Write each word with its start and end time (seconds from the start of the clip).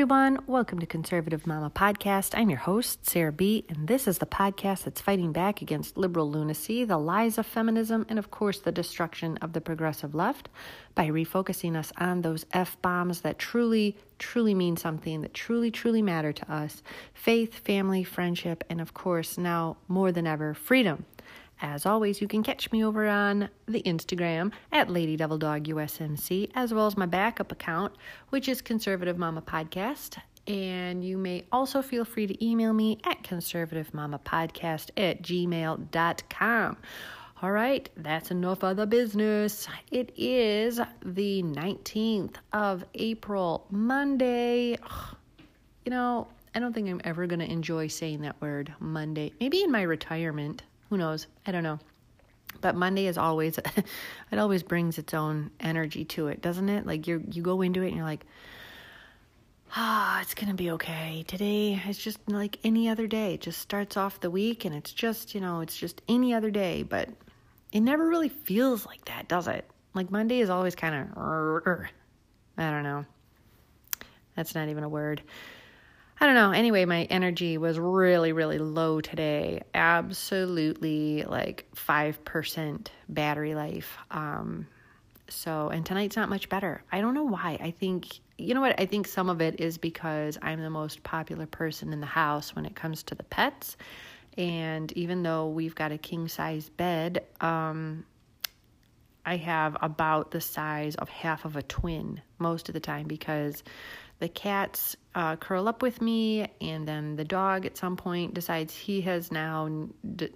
everyone. 0.00 0.38
Welcome 0.46 0.78
to 0.78 0.86
Conservative 0.86 1.46
Mama 1.46 1.68
Podcast. 1.68 2.32
I'm 2.34 2.48
your 2.48 2.60
host, 2.60 3.06
Sarah 3.06 3.30
B., 3.30 3.66
and 3.68 3.86
this 3.86 4.08
is 4.08 4.16
the 4.16 4.24
podcast 4.24 4.84
that's 4.84 5.02
fighting 5.02 5.30
back 5.30 5.60
against 5.60 5.98
liberal 5.98 6.30
lunacy, 6.30 6.84
the 6.84 6.96
lies 6.96 7.36
of 7.36 7.44
feminism, 7.44 8.06
and 8.08 8.18
of 8.18 8.30
course, 8.30 8.60
the 8.60 8.72
destruction 8.72 9.36
of 9.42 9.52
the 9.52 9.60
progressive 9.60 10.14
left 10.14 10.48
by 10.94 11.06
refocusing 11.06 11.76
us 11.76 11.92
on 11.98 12.22
those 12.22 12.46
F 12.54 12.80
bombs 12.80 13.20
that 13.20 13.38
truly, 13.38 13.94
truly 14.18 14.54
mean 14.54 14.78
something, 14.78 15.20
that 15.20 15.34
truly, 15.34 15.70
truly 15.70 16.00
matter 16.00 16.32
to 16.32 16.50
us 16.50 16.82
faith, 17.12 17.52
family, 17.56 18.02
friendship, 18.02 18.64
and 18.70 18.80
of 18.80 18.94
course, 18.94 19.36
now 19.36 19.76
more 19.86 20.12
than 20.12 20.26
ever, 20.26 20.54
freedom. 20.54 21.04
As 21.62 21.84
always, 21.84 22.22
you 22.22 22.28
can 22.28 22.42
catch 22.42 22.72
me 22.72 22.82
over 22.82 23.06
on 23.06 23.50
the 23.66 23.82
Instagram 23.82 24.52
at 24.72 24.88
Lady 24.88 25.16
Devil 25.16 25.36
Dog 25.36 25.64
USMC, 25.64 26.50
as 26.54 26.72
well 26.72 26.86
as 26.86 26.96
my 26.96 27.04
backup 27.04 27.52
account, 27.52 27.94
which 28.30 28.48
is 28.48 28.62
Conservative 28.62 29.18
Mama 29.18 29.42
Podcast. 29.42 30.16
And 30.46 31.04
you 31.04 31.18
may 31.18 31.44
also 31.52 31.82
feel 31.82 32.06
free 32.06 32.26
to 32.26 32.44
email 32.44 32.72
me 32.72 32.98
at 33.04 33.22
conservativemamapodcast 33.22 34.90
at 34.96 35.22
gmail.com. 35.22 36.76
All 37.42 37.52
right, 37.52 37.88
that's 37.96 38.30
enough 38.30 38.62
of 38.62 38.76
the 38.76 38.86
business. 38.86 39.68
It 39.90 40.12
is 40.16 40.80
the 41.04 41.42
19th 41.42 42.36
of 42.52 42.84
April, 42.94 43.66
Monday. 43.70 44.78
You 45.84 45.90
know, 45.90 46.28
I 46.54 46.58
don't 46.58 46.72
think 46.72 46.88
I'm 46.88 47.00
ever 47.04 47.26
going 47.26 47.40
to 47.40 47.50
enjoy 47.50 47.88
saying 47.88 48.22
that 48.22 48.40
word, 48.40 48.72
Monday. 48.78 49.32
Maybe 49.40 49.62
in 49.62 49.70
my 49.70 49.82
retirement. 49.82 50.62
Who 50.90 50.98
knows? 50.98 51.26
I 51.46 51.52
don't 51.52 51.62
know. 51.62 51.78
But 52.60 52.74
Monday 52.74 53.06
is 53.06 53.16
always 53.16 53.58
it 54.32 54.38
always 54.38 54.62
brings 54.62 54.98
its 54.98 55.14
own 55.14 55.50
energy 55.60 56.04
to 56.06 56.28
it, 56.28 56.42
doesn't 56.42 56.68
it? 56.68 56.86
Like 56.86 57.06
you 57.06 57.24
you 57.30 57.42
go 57.42 57.62
into 57.62 57.82
it 57.82 57.88
and 57.88 57.96
you're 57.96 58.04
like 58.04 58.26
ah, 59.76 60.20
it's 60.20 60.34
to 60.34 60.54
be 60.54 60.72
okay. 60.72 61.24
Today 61.26 61.80
is 61.88 61.98
just 61.98 62.18
like 62.28 62.58
any 62.64 62.88
other 62.88 63.06
day. 63.06 63.34
It 63.34 63.40
just 63.40 63.60
starts 63.60 63.96
off 63.96 64.20
the 64.20 64.30
week 64.30 64.64
and 64.64 64.74
it's 64.74 64.92
just, 64.92 65.34
you 65.34 65.40
know, 65.40 65.60
it's 65.60 65.76
just 65.76 66.02
any 66.08 66.34
other 66.34 66.50
day, 66.50 66.82
but 66.82 67.08
it 67.72 67.80
never 67.80 68.08
really 68.08 68.28
feels 68.28 68.84
like 68.86 69.04
that, 69.06 69.28
does 69.28 69.48
it? 69.48 69.64
Like 69.94 70.10
Monday 70.10 70.40
is 70.40 70.50
always 70.50 70.74
kind 70.74 70.94
of 70.94 71.88
I 72.58 72.70
don't 72.70 72.82
know. 72.82 73.04
That's 74.36 74.54
not 74.54 74.68
even 74.68 74.84
a 74.84 74.88
word. 74.88 75.22
I 76.20 76.26
don't 76.26 76.34
know. 76.34 76.50
Anyway, 76.50 76.84
my 76.84 77.04
energy 77.04 77.56
was 77.56 77.78
really, 77.78 78.32
really 78.32 78.58
low 78.58 79.00
today. 79.00 79.62
Absolutely 79.72 81.24
like 81.24 81.66
5% 81.74 82.88
battery 83.08 83.54
life. 83.54 83.96
Um, 84.10 84.66
so, 85.30 85.68
and 85.68 85.86
tonight's 85.86 86.16
not 86.16 86.28
much 86.28 86.50
better. 86.50 86.82
I 86.92 87.00
don't 87.00 87.14
know 87.14 87.24
why. 87.24 87.58
I 87.62 87.70
think, 87.70 88.20
you 88.36 88.52
know 88.52 88.60
what? 88.60 88.78
I 88.78 88.84
think 88.84 89.08
some 89.08 89.30
of 89.30 89.40
it 89.40 89.60
is 89.60 89.78
because 89.78 90.36
I'm 90.42 90.60
the 90.60 90.68
most 90.68 91.02
popular 91.02 91.46
person 91.46 91.90
in 91.90 92.00
the 92.00 92.06
house 92.06 92.54
when 92.54 92.66
it 92.66 92.76
comes 92.76 93.02
to 93.04 93.14
the 93.14 93.24
pets. 93.24 93.78
And 94.36 94.92
even 94.92 95.22
though 95.22 95.48
we've 95.48 95.74
got 95.74 95.90
a 95.90 95.98
king 95.98 96.28
size 96.28 96.68
bed, 96.68 97.24
um, 97.40 98.04
I 99.24 99.36
have 99.36 99.76
about 99.80 100.32
the 100.32 100.40
size 100.40 100.96
of 100.96 101.08
half 101.08 101.46
of 101.46 101.56
a 101.56 101.62
twin 101.62 102.20
most 102.38 102.68
of 102.68 102.74
the 102.74 102.80
time 102.80 103.06
because 103.06 103.62
the 104.20 104.28
cats 104.28 104.96
uh, 105.14 105.34
curl 105.36 105.66
up 105.66 105.82
with 105.82 106.00
me, 106.00 106.46
and 106.60 106.86
then 106.86 107.16
the 107.16 107.24
dog 107.24 107.66
at 107.66 107.76
some 107.76 107.96
point 107.96 108.34
decides 108.34 108.76
he 108.76 109.00
has 109.00 109.32
now 109.32 109.88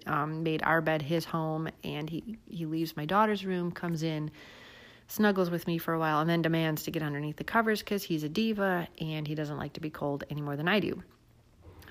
um, 0.06 0.42
made 0.42 0.62
our 0.62 0.80
bed 0.80 1.02
his 1.02 1.24
home, 1.24 1.68
and 1.84 2.10
he, 2.10 2.38
he 2.48 2.66
leaves 2.66 2.96
my 2.96 3.04
daughter's 3.04 3.44
room, 3.44 3.70
comes 3.70 4.02
in, 4.02 4.30
snuggles 5.06 5.50
with 5.50 5.66
me 5.66 5.76
for 5.76 5.92
a 5.92 5.98
while, 5.98 6.20
and 6.20 6.28
then 6.28 6.40
demands 6.40 6.82
to 6.82 6.90
get 6.90 7.02
underneath 7.02 7.36
the 7.36 7.44
covers 7.44 7.80
because 7.80 8.02
he's 8.02 8.24
a 8.24 8.28
diva 8.28 8.88
and 9.00 9.28
he 9.28 9.34
doesn't 9.34 9.58
like 9.58 9.74
to 9.74 9.80
be 9.80 9.90
cold 9.90 10.24
any 10.30 10.40
more 10.40 10.56
than 10.56 10.66
I 10.66 10.80
do. 10.80 11.02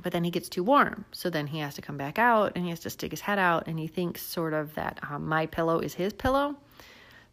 But 0.01 0.11
then 0.11 0.23
he 0.23 0.31
gets 0.31 0.49
too 0.49 0.63
warm, 0.63 1.05
so 1.11 1.29
then 1.29 1.45
he 1.45 1.59
has 1.59 1.75
to 1.75 1.81
come 1.81 1.97
back 1.97 2.17
out 2.17 2.53
and 2.55 2.63
he 2.65 2.71
has 2.71 2.79
to 2.81 2.89
stick 2.89 3.11
his 3.11 3.21
head 3.21 3.37
out, 3.37 3.67
and 3.67 3.77
he 3.77 3.87
thinks 3.87 4.23
sort 4.23 4.53
of 4.53 4.73
that 4.73 4.99
um, 5.09 5.27
my 5.27 5.45
pillow 5.45 5.79
is 5.79 5.93
his 5.93 6.11
pillow. 6.11 6.57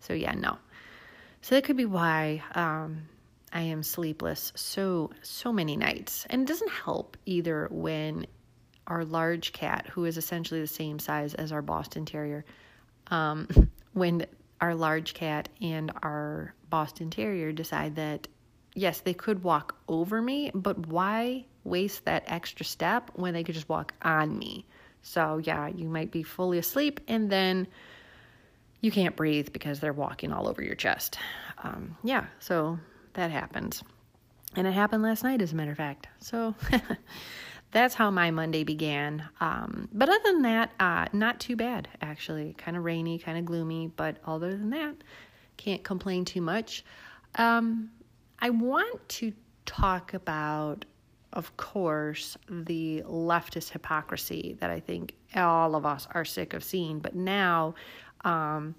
So 0.00 0.12
yeah, 0.12 0.32
no. 0.32 0.58
So 1.40 1.54
that 1.54 1.64
could 1.64 1.78
be 1.78 1.86
why 1.86 2.42
um, 2.54 3.08
I 3.52 3.62
am 3.62 3.82
sleepless 3.82 4.52
so, 4.54 5.10
so 5.22 5.52
many 5.52 5.76
nights. 5.76 6.26
And 6.30 6.42
it 6.42 6.48
doesn't 6.48 6.70
help 6.70 7.16
either 7.26 7.68
when 7.70 8.26
our 8.86 9.04
large 9.04 9.52
cat, 9.52 9.86
who 9.88 10.04
is 10.04 10.16
essentially 10.16 10.60
the 10.60 10.66
same 10.66 10.98
size 10.98 11.34
as 11.34 11.52
our 11.52 11.62
Boston 11.62 12.04
Terrier, 12.04 12.44
um, 13.08 13.48
when 13.92 14.26
our 14.60 14.74
large 14.74 15.14
cat 15.14 15.48
and 15.60 15.90
our 16.02 16.54
Boston 16.68 17.10
Terrier 17.10 17.52
decide 17.52 17.96
that, 17.96 18.28
yes, 18.74 19.00
they 19.00 19.14
could 19.14 19.42
walk 19.42 19.76
over 19.88 20.20
me, 20.20 20.50
but 20.54 20.86
why 20.86 21.44
waste 21.64 22.04
that 22.04 22.24
extra 22.26 22.64
step 22.64 23.10
when 23.14 23.34
they 23.34 23.42
could 23.42 23.54
just 23.54 23.68
walk 23.68 23.94
on 24.02 24.38
me? 24.38 24.66
So, 25.02 25.38
yeah, 25.38 25.68
you 25.68 25.88
might 25.88 26.10
be 26.10 26.22
fully 26.22 26.58
asleep 26.58 27.00
and 27.08 27.30
then 27.30 27.66
you 28.80 28.90
can't 28.90 29.16
breathe 29.16 29.48
because 29.52 29.80
they're 29.80 29.92
walking 29.92 30.32
all 30.32 30.48
over 30.48 30.62
your 30.62 30.74
chest. 30.74 31.18
Um, 31.62 31.96
yeah, 32.02 32.26
so 32.38 32.78
that 33.14 33.30
happens. 33.30 33.82
And 34.56 34.66
it 34.66 34.72
happened 34.72 35.02
last 35.02 35.22
night, 35.22 35.42
as 35.42 35.52
a 35.52 35.56
matter 35.56 35.70
of 35.70 35.76
fact. 35.76 36.08
So 36.18 36.54
that's 37.70 37.94
how 37.94 38.10
my 38.10 38.30
Monday 38.30 38.64
began. 38.64 39.22
Um, 39.40 39.88
but 39.92 40.08
other 40.08 40.18
than 40.24 40.42
that, 40.42 40.72
uh, 40.80 41.06
not 41.12 41.38
too 41.38 41.56
bad, 41.56 41.88
actually. 42.00 42.54
Kind 42.54 42.76
of 42.76 42.84
rainy, 42.84 43.18
kind 43.18 43.38
of 43.38 43.44
gloomy, 43.44 43.92
but 43.94 44.16
other 44.24 44.50
than 44.50 44.70
that, 44.70 44.96
can't 45.56 45.84
complain 45.84 46.24
too 46.24 46.40
much. 46.40 46.84
Um, 47.36 47.90
I 48.40 48.50
want 48.50 49.08
to 49.10 49.32
talk 49.66 50.14
about, 50.14 50.84
of 51.32 51.56
course, 51.56 52.36
the 52.48 53.02
leftist 53.06 53.70
hypocrisy 53.70 54.56
that 54.60 54.70
I 54.70 54.80
think 54.80 55.14
all 55.36 55.76
of 55.76 55.86
us 55.86 56.08
are 56.12 56.24
sick 56.24 56.54
of 56.54 56.64
seeing. 56.64 56.98
But 56.98 57.14
now, 57.14 57.74
um, 58.24 58.74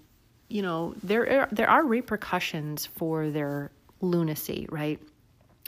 you 0.48 0.60
know, 0.60 0.94
there 1.02 1.42
are, 1.42 1.48
there 1.50 1.70
are 1.70 1.84
repercussions 1.84 2.84
for 2.84 3.30
their 3.30 3.70
lunacy, 4.02 4.66
right? 4.70 5.00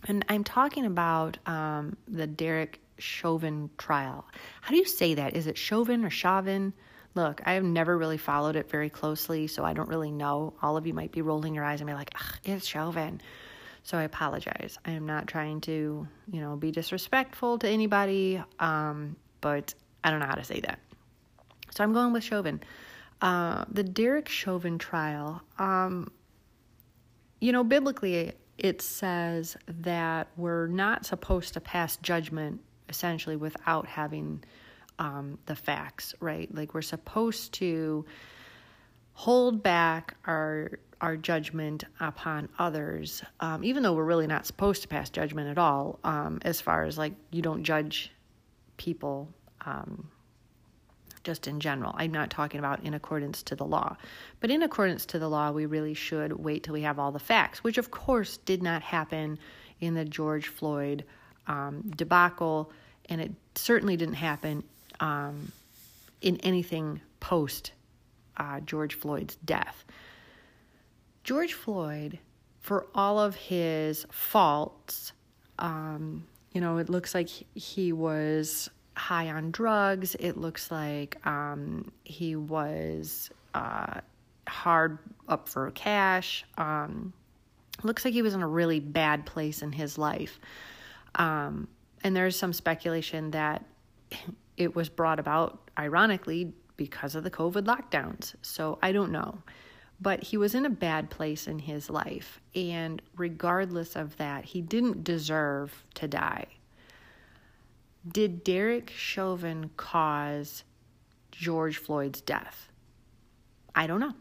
And 0.06 0.24
I'm 0.28 0.44
talking 0.44 0.84
about 0.84 1.38
um, 1.46 1.96
the 2.06 2.26
Derek 2.26 2.80
Chauvin 2.98 3.70
trial. 3.78 4.26
How 4.60 4.70
do 4.70 4.76
you 4.76 4.84
say 4.84 5.14
that? 5.14 5.34
Is 5.34 5.46
it 5.46 5.56
Chauvin 5.56 6.04
or 6.04 6.10
Chauvin? 6.10 6.74
Look, 7.14 7.40
I 7.46 7.54
have 7.54 7.64
never 7.64 7.96
really 7.96 8.18
followed 8.18 8.56
it 8.56 8.68
very 8.68 8.90
closely, 8.90 9.46
so 9.46 9.64
I 9.64 9.72
don't 9.72 9.88
really 9.88 10.10
know. 10.10 10.52
All 10.60 10.76
of 10.76 10.86
you 10.86 10.92
might 10.92 11.12
be 11.12 11.22
rolling 11.22 11.54
your 11.54 11.64
eyes 11.64 11.80
and 11.80 11.88
be 11.88 11.94
like, 11.94 12.12
it's 12.44 12.66
Chauvin. 12.66 13.20
So 13.84 13.98
I 13.98 14.02
apologize. 14.02 14.78
I 14.84 14.92
am 14.92 15.06
not 15.06 15.26
trying 15.26 15.60
to, 15.62 16.08
you 16.30 16.40
know, 16.40 16.56
be 16.56 16.70
disrespectful 16.70 17.58
to 17.58 17.68
anybody, 17.68 18.42
um, 18.58 19.16
but 19.40 19.74
I 20.02 20.10
don't 20.10 20.20
know 20.20 20.26
how 20.26 20.34
to 20.34 20.44
say 20.44 20.60
that. 20.60 20.80
So 21.70 21.84
I'm 21.84 21.92
going 21.92 22.12
with 22.12 22.24
Chauvin. 22.24 22.62
Uh, 23.20 23.64
the 23.70 23.84
Derek 23.84 24.28
Chauvin 24.28 24.78
trial. 24.78 25.42
Um, 25.58 26.10
you 27.40 27.52
know, 27.52 27.64
biblically, 27.64 28.32
it 28.58 28.82
says 28.82 29.56
that 29.66 30.28
we're 30.36 30.66
not 30.68 31.04
supposed 31.04 31.54
to 31.54 31.60
pass 31.60 31.96
judgment 31.98 32.60
essentially 32.88 33.36
without 33.36 33.86
having 33.86 34.42
um, 34.98 35.38
the 35.46 35.56
facts, 35.56 36.14
right? 36.20 36.52
Like 36.54 36.74
we're 36.74 36.82
supposed 36.82 37.52
to 37.54 38.04
hold 39.12 39.62
back 39.62 40.16
our 40.26 40.78
our 41.00 41.16
judgment 41.16 41.84
upon 42.00 42.48
others, 42.58 43.22
um, 43.40 43.62
even 43.62 43.82
though 43.82 43.92
we're 43.92 44.04
really 44.04 44.26
not 44.26 44.46
supposed 44.46 44.80
to 44.82 44.88
pass 44.88 45.10
judgment 45.10 45.48
at 45.50 45.58
all. 45.58 45.98
Um, 46.04 46.38
as 46.42 46.60
far 46.60 46.84
as 46.84 46.96
like 46.96 47.12
you 47.30 47.42
don't 47.42 47.62
judge 47.62 48.12
people 48.76 49.28
um, 49.66 50.08
just 51.24 51.48
in 51.48 51.58
general. 51.58 51.94
I'm 51.96 52.12
not 52.12 52.30
talking 52.30 52.58
about 52.58 52.84
in 52.84 52.94
accordance 52.94 53.42
to 53.44 53.56
the 53.56 53.64
law. 53.64 53.96
But 54.40 54.50
in 54.50 54.62
accordance 54.62 55.06
to 55.06 55.18
the 55.18 55.28
law, 55.28 55.50
we 55.50 55.66
really 55.66 55.94
should 55.94 56.32
wait 56.32 56.62
till 56.62 56.74
we 56.74 56.82
have 56.82 56.98
all 56.98 57.10
the 57.10 57.18
facts, 57.18 57.64
which 57.64 57.78
of 57.78 57.90
course 57.90 58.36
did 58.38 58.62
not 58.62 58.82
happen 58.82 59.38
in 59.80 59.94
the 59.94 60.04
George 60.04 60.48
Floyd 60.48 61.04
um, 61.46 61.92
debacle, 61.96 62.70
and 63.08 63.20
it 63.20 63.32
certainly 63.54 63.96
didn't 63.96 64.14
happen 64.14 64.62
um, 65.00 65.50
in 66.20 66.36
anything 66.38 67.00
post 67.20 67.72
uh, 68.36 68.60
George 68.60 68.94
Floyd's 68.94 69.36
death. 69.44 69.84
George 71.22 71.54
Floyd, 71.54 72.18
for 72.60 72.86
all 72.94 73.18
of 73.18 73.34
his 73.34 74.06
faults, 74.10 75.12
um, 75.58 76.26
you 76.52 76.60
know, 76.60 76.78
it 76.78 76.88
looks 76.88 77.14
like 77.14 77.28
he 77.28 77.92
was 77.92 78.70
high 78.96 79.30
on 79.30 79.50
drugs. 79.50 80.14
It 80.20 80.36
looks 80.36 80.70
like 80.70 81.16
um, 81.26 81.90
he 82.04 82.36
was 82.36 83.30
uh, 83.54 84.00
hard 84.46 84.98
up 85.28 85.48
for 85.48 85.70
cash. 85.72 86.44
Um, 86.58 87.12
looks 87.82 88.04
like 88.04 88.14
he 88.14 88.22
was 88.22 88.34
in 88.34 88.42
a 88.42 88.48
really 88.48 88.80
bad 88.80 89.26
place 89.26 89.62
in 89.62 89.72
his 89.72 89.98
life. 89.98 90.38
Um, 91.16 91.68
and 92.02 92.14
there's 92.14 92.36
some 92.36 92.52
speculation 92.52 93.30
that 93.32 93.64
it 94.56 94.76
was 94.76 94.88
brought 94.88 95.18
about, 95.18 95.70
ironically, 95.78 96.52
because 96.76 97.14
of 97.14 97.24
the 97.24 97.30
COVID 97.30 97.64
lockdowns. 97.64 98.34
So 98.42 98.78
I 98.82 98.92
don't 98.92 99.10
know. 99.12 99.38
but 100.00 100.22
he 100.22 100.36
was 100.36 100.54
in 100.54 100.66
a 100.66 100.70
bad 100.70 101.10
place 101.10 101.46
in 101.46 101.58
his 101.58 101.88
life. 101.88 102.40
And 102.54 103.00
regardless 103.16 103.96
of 103.96 104.16
that, 104.18 104.44
he 104.44 104.60
didn't 104.60 105.04
deserve 105.04 105.84
to 105.94 106.08
die. 106.08 106.46
Did 108.06 108.44
Derek 108.44 108.90
Chauvin 108.90 109.70
cause 109.76 110.64
George 111.32 111.78
Floyd's 111.78 112.20
death? 112.20 112.68
I 113.74 113.86
don't 113.86 114.00
know. 114.00 114.12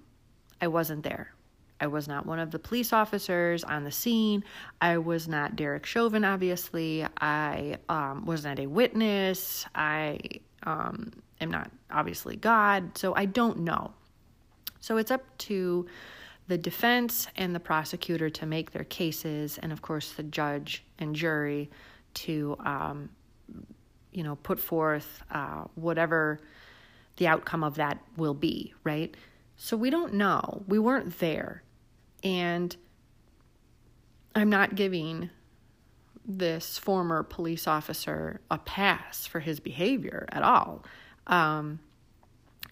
I 0.62 0.68
wasn't 0.68 1.04
there. 1.04 1.34
I 1.82 1.88
was 1.88 2.08
not 2.08 2.26
one 2.26 2.40
of 2.40 2.52
the 2.52 2.60
police 2.60 2.94
officers 2.94 3.66
on 3.66 3.84
the 3.84 3.92
scene. 3.92 4.46
I 4.82 5.00
was 5.00 5.28
not 5.28 5.58
Derek 5.58 5.86
Chauvin, 5.86 6.24
obviously. 6.24 7.06
I 7.20 7.78
um, 7.90 8.26
was 8.26 8.46
not 8.46 8.58
a 8.60 8.68
witness. 8.68 9.66
I 9.76 10.20
um, 10.64 11.12
am 11.42 11.52
not, 11.52 11.70
obviously, 11.92 12.38
God. 12.38 12.98
So 12.98 13.14
I 13.16 13.26
don't 13.26 13.60
know. 13.60 13.94
So 14.80 14.96
it's 14.96 15.12
up 15.12 15.38
to 15.40 15.86
the 16.48 16.58
defense 16.58 17.28
and 17.36 17.54
the 17.54 17.60
prosecutor 17.60 18.30
to 18.30 18.46
make 18.46 18.72
their 18.72 18.86
cases, 18.86 19.58
and 19.58 19.74
of 19.74 19.82
course, 19.82 20.14
the 20.14 20.24
judge 20.24 20.86
and 21.00 21.14
jury 21.14 21.70
to, 22.14 22.56
um, 22.64 23.10
you 24.14 24.24
know, 24.24 24.36
put 24.38 24.60
forth 24.60 25.24
uh, 25.32 25.66
whatever 25.76 26.40
the 27.18 27.28
outcome 27.28 27.64
of 27.64 27.76
that 27.76 28.00
will 28.18 28.34
be, 28.34 28.74
right? 28.84 29.16
So 29.56 29.78
we 29.78 29.90
don't 29.90 30.14
know. 30.14 30.64
We 30.68 30.80
weren't 30.80 31.20
there. 31.20 31.64
And 32.24 32.76
I'm 34.36 34.50
not 34.50 34.76
giving 34.76 35.30
this 36.26 36.78
former 36.78 37.22
police 37.24 37.68
officer 37.68 38.40
a 38.50 38.58
pass 38.58 39.26
for 39.26 39.42
his 39.42 39.60
behavior 39.60 40.26
at 40.32 40.42
all. 40.42 40.84
Um, 41.28 41.80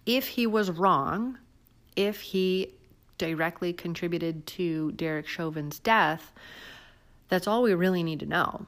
if 0.06 0.30
he 0.30 0.48
was 0.48 0.72
wrong, 0.72 1.38
if 1.96 2.22
he 2.22 2.74
directly 3.18 3.74
contributed 3.74 4.48
to 4.48 4.92
Derek 4.94 5.28
Chauvin's 5.28 5.80
death, 5.80 6.32
that's 7.30 7.48
all 7.48 7.62
we 7.62 7.74
really 7.74 8.04
need 8.04 8.20
to 8.22 8.26
know. 8.26 8.66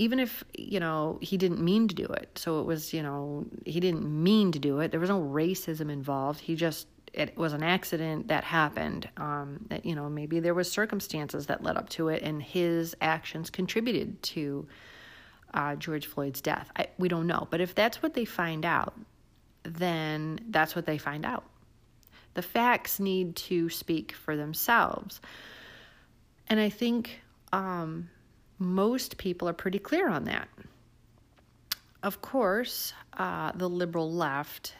Even 0.00 0.18
if, 0.18 0.42
you 0.56 0.80
know, 0.80 1.18
he 1.20 1.36
didn't 1.36 1.60
mean 1.60 1.86
to 1.88 1.94
do 1.94 2.06
it. 2.06 2.28
So 2.42 2.60
it 2.60 2.66
was, 2.72 2.94
you 2.94 3.02
know, 3.02 3.44
he 3.66 3.80
didn't 3.80 4.06
mean 4.28 4.50
to 4.52 4.58
do 4.58 4.80
it. 4.80 4.90
There 4.90 5.00
was 5.00 5.10
no 5.10 5.20
racism 5.20 5.90
involved. 5.90 6.40
He 6.40 6.54
just, 6.56 6.86
it 7.12 7.36
was 7.36 7.52
an 7.52 7.62
accident 7.62 8.28
that 8.28 8.42
happened. 8.42 9.10
Um, 9.18 9.66
that, 9.68 9.84
you 9.84 9.94
know, 9.94 10.08
maybe 10.08 10.40
there 10.40 10.54
was 10.54 10.72
circumstances 10.72 11.46
that 11.48 11.62
led 11.62 11.76
up 11.76 11.90
to 11.90 12.08
it 12.08 12.22
and 12.22 12.42
his 12.42 12.96
actions 13.02 13.50
contributed 13.50 14.22
to 14.22 14.66
uh, 15.52 15.76
George 15.76 16.06
Floyd's 16.06 16.40
death. 16.40 16.70
I, 16.74 16.86
we 16.96 17.08
don't 17.08 17.26
know. 17.26 17.46
But 17.50 17.60
if 17.60 17.74
that's 17.74 18.02
what 18.02 18.14
they 18.14 18.24
find 18.24 18.64
out, 18.64 18.94
then 19.64 20.40
that's 20.48 20.74
what 20.74 20.86
they 20.86 20.96
find 20.96 21.26
out. 21.26 21.44
The 22.32 22.42
facts 22.42 22.98
need 23.00 23.36
to 23.50 23.68
speak 23.68 24.12
for 24.12 24.34
themselves. 24.34 25.20
And 26.46 26.58
I 26.58 26.70
think 26.70 27.20
um, 27.52 28.08
most 28.60 29.16
people 29.16 29.48
are 29.48 29.52
pretty 29.52 29.80
clear 29.80 30.08
on 30.08 30.24
that. 30.24 30.48
Of 32.04 32.22
course, 32.22 32.92
uh, 33.14 33.50
the 33.56 33.68
liberal 33.68 34.12
left 34.12 34.74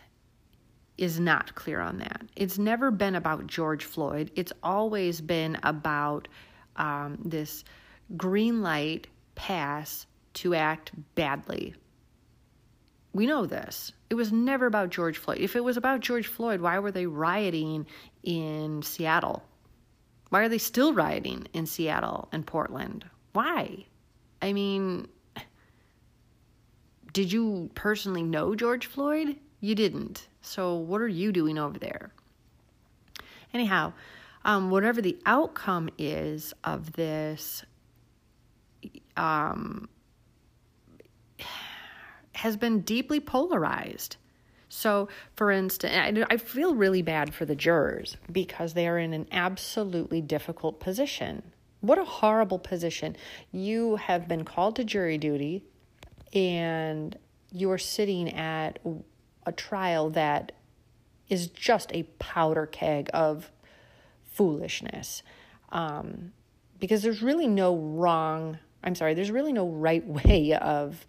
is 0.96 1.18
not 1.18 1.54
clear 1.56 1.80
on 1.80 1.98
that. 1.98 2.22
It's 2.36 2.58
never 2.58 2.92
been 2.92 3.16
about 3.16 3.48
George 3.48 3.84
Floyd, 3.84 4.30
it's 4.36 4.52
always 4.62 5.20
been 5.20 5.58
about 5.64 6.28
um, 6.76 7.18
this 7.24 7.64
green 8.16 8.62
light 8.62 9.08
pass 9.34 10.06
to 10.34 10.54
act 10.54 10.92
badly 11.16 11.74
we 13.12 13.26
know 13.26 13.46
this. 13.46 13.92
It 14.08 14.14
was 14.14 14.32
never 14.32 14.66
about 14.66 14.90
George 14.90 15.18
Floyd. 15.18 15.38
If 15.38 15.56
it 15.56 15.64
was 15.64 15.76
about 15.76 16.00
George 16.00 16.26
Floyd, 16.26 16.60
why 16.60 16.78
were 16.78 16.92
they 16.92 17.06
rioting 17.06 17.86
in 18.22 18.82
Seattle? 18.82 19.42
Why 20.28 20.42
are 20.42 20.48
they 20.48 20.58
still 20.58 20.92
rioting 20.92 21.48
in 21.52 21.66
Seattle 21.66 22.28
and 22.30 22.46
Portland? 22.46 23.04
Why? 23.32 23.86
I 24.42 24.52
mean, 24.52 25.08
did 27.12 27.32
you 27.32 27.70
personally 27.74 28.22
know 28.22 28.54
George 28.54 28.86
Floyd? 28.86 29.36
You 29.60 29.74
didn't. 29.74 30.28
So, 30.42 30.74
what 30.74 31.00
are 31.00 31.08
you 31.08 31.32
doing 31.32 31.58
over 31.58 31.78
there? 31.78 32.12
Anyhow, 33.52 33.92
um, 34.44 34.70
whatever 34.70 35.02
the 35.02 35.18
outcome 35.26 35.90
is 35.98 36.54
of 36.64 36.92
this, 36.92 37.64
um, 39.16 39.88
has 42.34 42.56
been 42.56 42.80
deeply 42.80 43.20
polarized. 43.20 44.16
So, 44.68 45.08
for 45.34 45.50
instance, 45.50 46.24
I 46.30 46.36
feel 46.36 46.74
really 46.74 47.02
bad 47.02 47.34
for 47.34 47.44
the 47.44 47.56
jurors 47.56 48.16
because 48.30 48.72
they 48.72 48.86
are 48.86 48.98
in 48.98 49.12
an 49.12 49.26
absolutely 49.32 50.20
difficult 50.20 50.78
position. 50.78 51.42
What 51.80 51.98
a 51.98 52.04
horrible 52.04 52.58
position. 52.58 53.16
You 53.52 53.96
have 53.96 54.28
been 54.28 54.44
called 54.44 54.76
to 54.76 54.84
jury 54.84 55.18
duty 55.18 55.64
and 56.32 57.16
you're 57.50 57.78
sitting 57.78 58.32
at 58.34 58.78
a 59.46 59.52
trial 59.52 60.10
that 60.10 60.52
is 61.28 61.46
just 61.48 61.90
a 61.92 62.02
powder 62.18 62.66
keg 62.66 63.08
of 63.14 63.50
foolishness. 64.32 65.22
Um, 65.70 66.32
because 66.78 67.02
there's 67.02 67.22
really 67.22 67.46
no 67.46 67.76
wrong, 67.76 68.58
I'm 68.82 68.94
sorry, 68.94 69.14
there's 69.14 69.30
really 69.30 69.52
no 69.52 69.68
right 69.68 70.06
way 70.26 70.54
of 70.54 71.06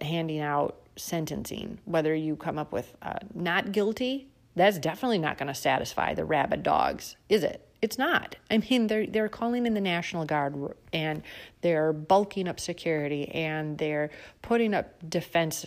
handing 0.00 0.40
out 0.40 0.80
sentencing, 0.96 1.78
whether 1.84 2.14
you 2.14 2.36
come 2.36 2.58
up 2.58 2.72
with 2.72 2.94
uh, 3.02 3.18
not 3.34 3.72
guilty, 3.72 4.28
that's 4.56 4.78
definitely 4.78 5.18
not 5.18 5.36
going 5.36 5.48
to 5.48 5.54
satisfy 5.54 6.14
the 6.14 6.24
rabid 6.24 6.62
dogs, 6.62 7.16
is 7.28 7.42
it? 7.42 7.63
It's 7.84 7.98
not. 7.98 8.36
I 8.50 8.56
mean, 8.56 8.86
they're 8.86 9.06
they're 9.06 9.28
calling 9.28 9.66
in 9.66 9.74
the 9.74 9.80
National 9.82 10.24
Guard 10.24 10.56
and 10.94 11.22
they're 11.60 11.92
bulking 11.92 12.48
up 12.48 12.58
security 12.58 13.28
and 13.28 13.76
they're 13.76 14.08
putting 14.40 14.72
up 14.72 15.06
defense 15.06 15.66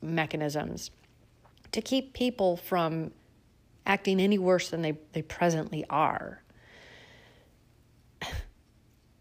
mechanisms 0.00 0.92
to 1.72 1.82
keep 1.82 2.12
people 2.12 2.56
from 2.56 3.10
acting 3.84 4.20
any 4.20 4.38
worse 4.38 4.70
than 4.70 4.82
they, 4.82 4.98
they 5.12 5.22
presently 5.22 5.84
are. 5.90 6.44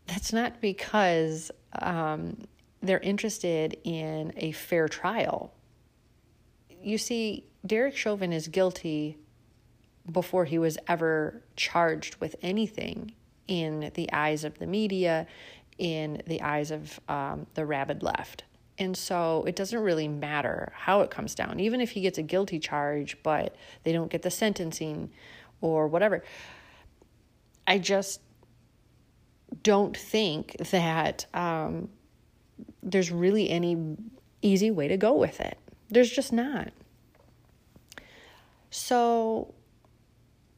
That's 0.05 0.31
not 0.31 0.61
because 0.61 1.49
um, 1.73 2.37
they're 2.83 2.99
interested 2.99 3.77
in 3.83 4.31
a 4.37 4.51
fair 4.51 4.87
trial. 4.87 5.55
You 6.83 6.99
see, 6.99 7.47
Derek 7.65 7.97
Chauvin 7.97 8.31
is 8.31 8.47
guilty 8.47 9.17
before 10.11 10.45
he 10.45 10.57
was 10.57 10.77
ever 10.87 11.41
charged 11.55 12.15
with 12.17 12.35
anything 12.41 13.13
in 13.47 13.91
the 13.95 14.11
eyes 14.13 14.43
of 14.43 14.59
the 14.59 14.67
media, 14.67 15.27
in 15.77 16.21
the 16.27 16.41
eyes 16.41 16.71
of 16.71 16.99
um, 17.07 17.47
the 17.55 17.65
rabid 17.65 18.03
left. 18.03 18.43
And 18.77 18.95
so 18.95 19.43
it 19.45 19.55
doesn't 19.55 19.79
really 19.79 20.07
matter 20.07 20.71
how 20.75 21.01
it 21.01 21.09
comes 21.09 21.35
down, 21.35 21.59
even 21.59 21.81
if 21.81 21.91
he 21.91 22.01
gets 22.01 22.17
a 22.17 22.23
guilty 22.23 22.59
charge, 22.59 23.17
but 23.23 23.55
they 23.83 23.91
don't 23.91 24.09
get 24.09 24.21
the 24.21 24.31
sentencing 24.31 25.11
or 25.61 25.87
whatever. 25.87 26.23
I 27.67 27.77
just 27.77 28.21
don't 29.63 29.95
think 29.97 30.55
that 30.71 31.25
um, 31.33 31.89
there's 32.81 33.11
really 33.11 33.49
any 33.49 33.97
easy 34.41 34.71
way 34.71 34.87
to 34.87 34.97
go 34.97 35.13
with 35.13 35.41
it. 35.41 35.57
There's 35.89 36.09
just 36.09 36.31
not. 36.31 36.71
So 38.69 39.53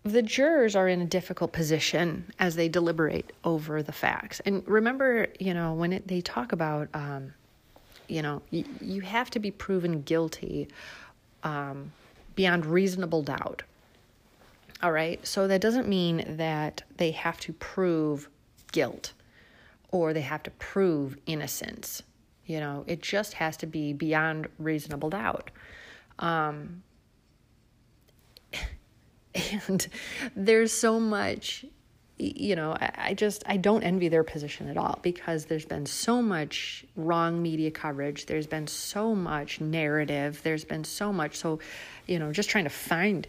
the 0.04 0.22
jurors 0.22 0.76
are 0.76 0.88
in 0.88 1.02
a 1.02 1.06
difficult 1.06 1.52
position 1.52 2.32
as 2.40 2.56
they 2.56 2.68
deliberate 2.68 3.32
over 3.44 3.84
the 3.84 3.92
facts. 3.92 4.40
And 4.46 4.68
remember, 4.68 5.28
you 5.40 5.54
know, 5.54 5.74
when 5.74 5.94
it, 5.94 6.08
they 6.08 6.22
talk 6.22 6.52
about, 6.52 6.90
um, 6.94 7.34
you 8.08 8.22
know, 8.22 8.42
y- 8.52 8.66
you 8.82 9.02
have 9.02 9.30
to 9.32 9.40
be 9.40 9.52
proven 9.52 10.02
guilty 10.02 10.68
um, 11.44 11.92
beyond 12.36 12.66
reasonable 12.66 13.22
doubt. 13.22 13.64
All 14.82 14.92
right. 14.92 15.26
So 15.26 15.48
that 15.48 15.62
doesn't 15.62 15.88
mean 15.88 16.38
that 16.38 16.82
they 16.98 17.12
have 17.12 17.40
to 17.42 17.54
prove 17.54 18.28
guilt 18.72 19.14
or 19.92 20.14
they 20.14 20.22
have 20.22 20.42
to 20.44 20.52
prove 20.52 21.18
innocence. 21.28 22.02
You 22.48 22.60
know, 22.60 22.84
it 22.88 23.02
just 23.04 23.34
has 23.34 23.56
to 23.58 23.68
be 23.68 23.94
beyond 23.94 24.48
reasonable 24.58 25.12
doubt. 25.12 25.52
Um, 26.18 26.82
and 29.68 29.88
there's 30.36 30.72
so 30.72 31.00
much 31.00 31.66
you 32.18 32.56
know 32.56 32.78
I, 32.80 33.16
just 33.16 33.42
i 33.48 33.58
don't 33.58 33.82
envy 33.82 34.08
their 34.08 34.24
position 34.24 34.68
at 34.68 34.78
all 34.78 35.00
because 35.02 35.46
there's 35.46 35.66
been 35.66 35.88
so 35.88 36.22
much 36.22 36.86
wrong 36.96 37.42
media 37.42 37.72
coverage 37.72 38.28
there's 38.28 38.46
been 38.46 38.68
so 38.68 39.16
much 39.16 39.60
narrative 39.60 40.40
there's 40.44 40.64
been 40.64 40.84
so 40.84 41.12
much 41.12 41.38
so 41.38 41.60
you 42.06 42.20
know 42.20 42.32
just 42.32 42.50
trying 42.50 42.66
to 42.66 42.70
find 42.70 43.28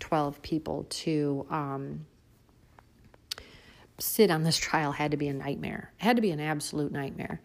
12 0.00 0.42
people 0.42 0.86
to 0.90 1.46
um, 1.50 2.06
sit 3.98 4.30
on 4.30 4.42
this 4.42 4.56
trial 4.56 4.92
had 4.92 5.12
to 5.12 5.16
be 5.16 5.28
a 5.28 5.32
nightmare. 5.34 5.92
It 5.98 6.04
had 6.04 6.16
to 6.16 6.22
be 6.22 6.30
an 6.30 6.40
absolute 6.40 6.92
nightmare. 6.92 7.40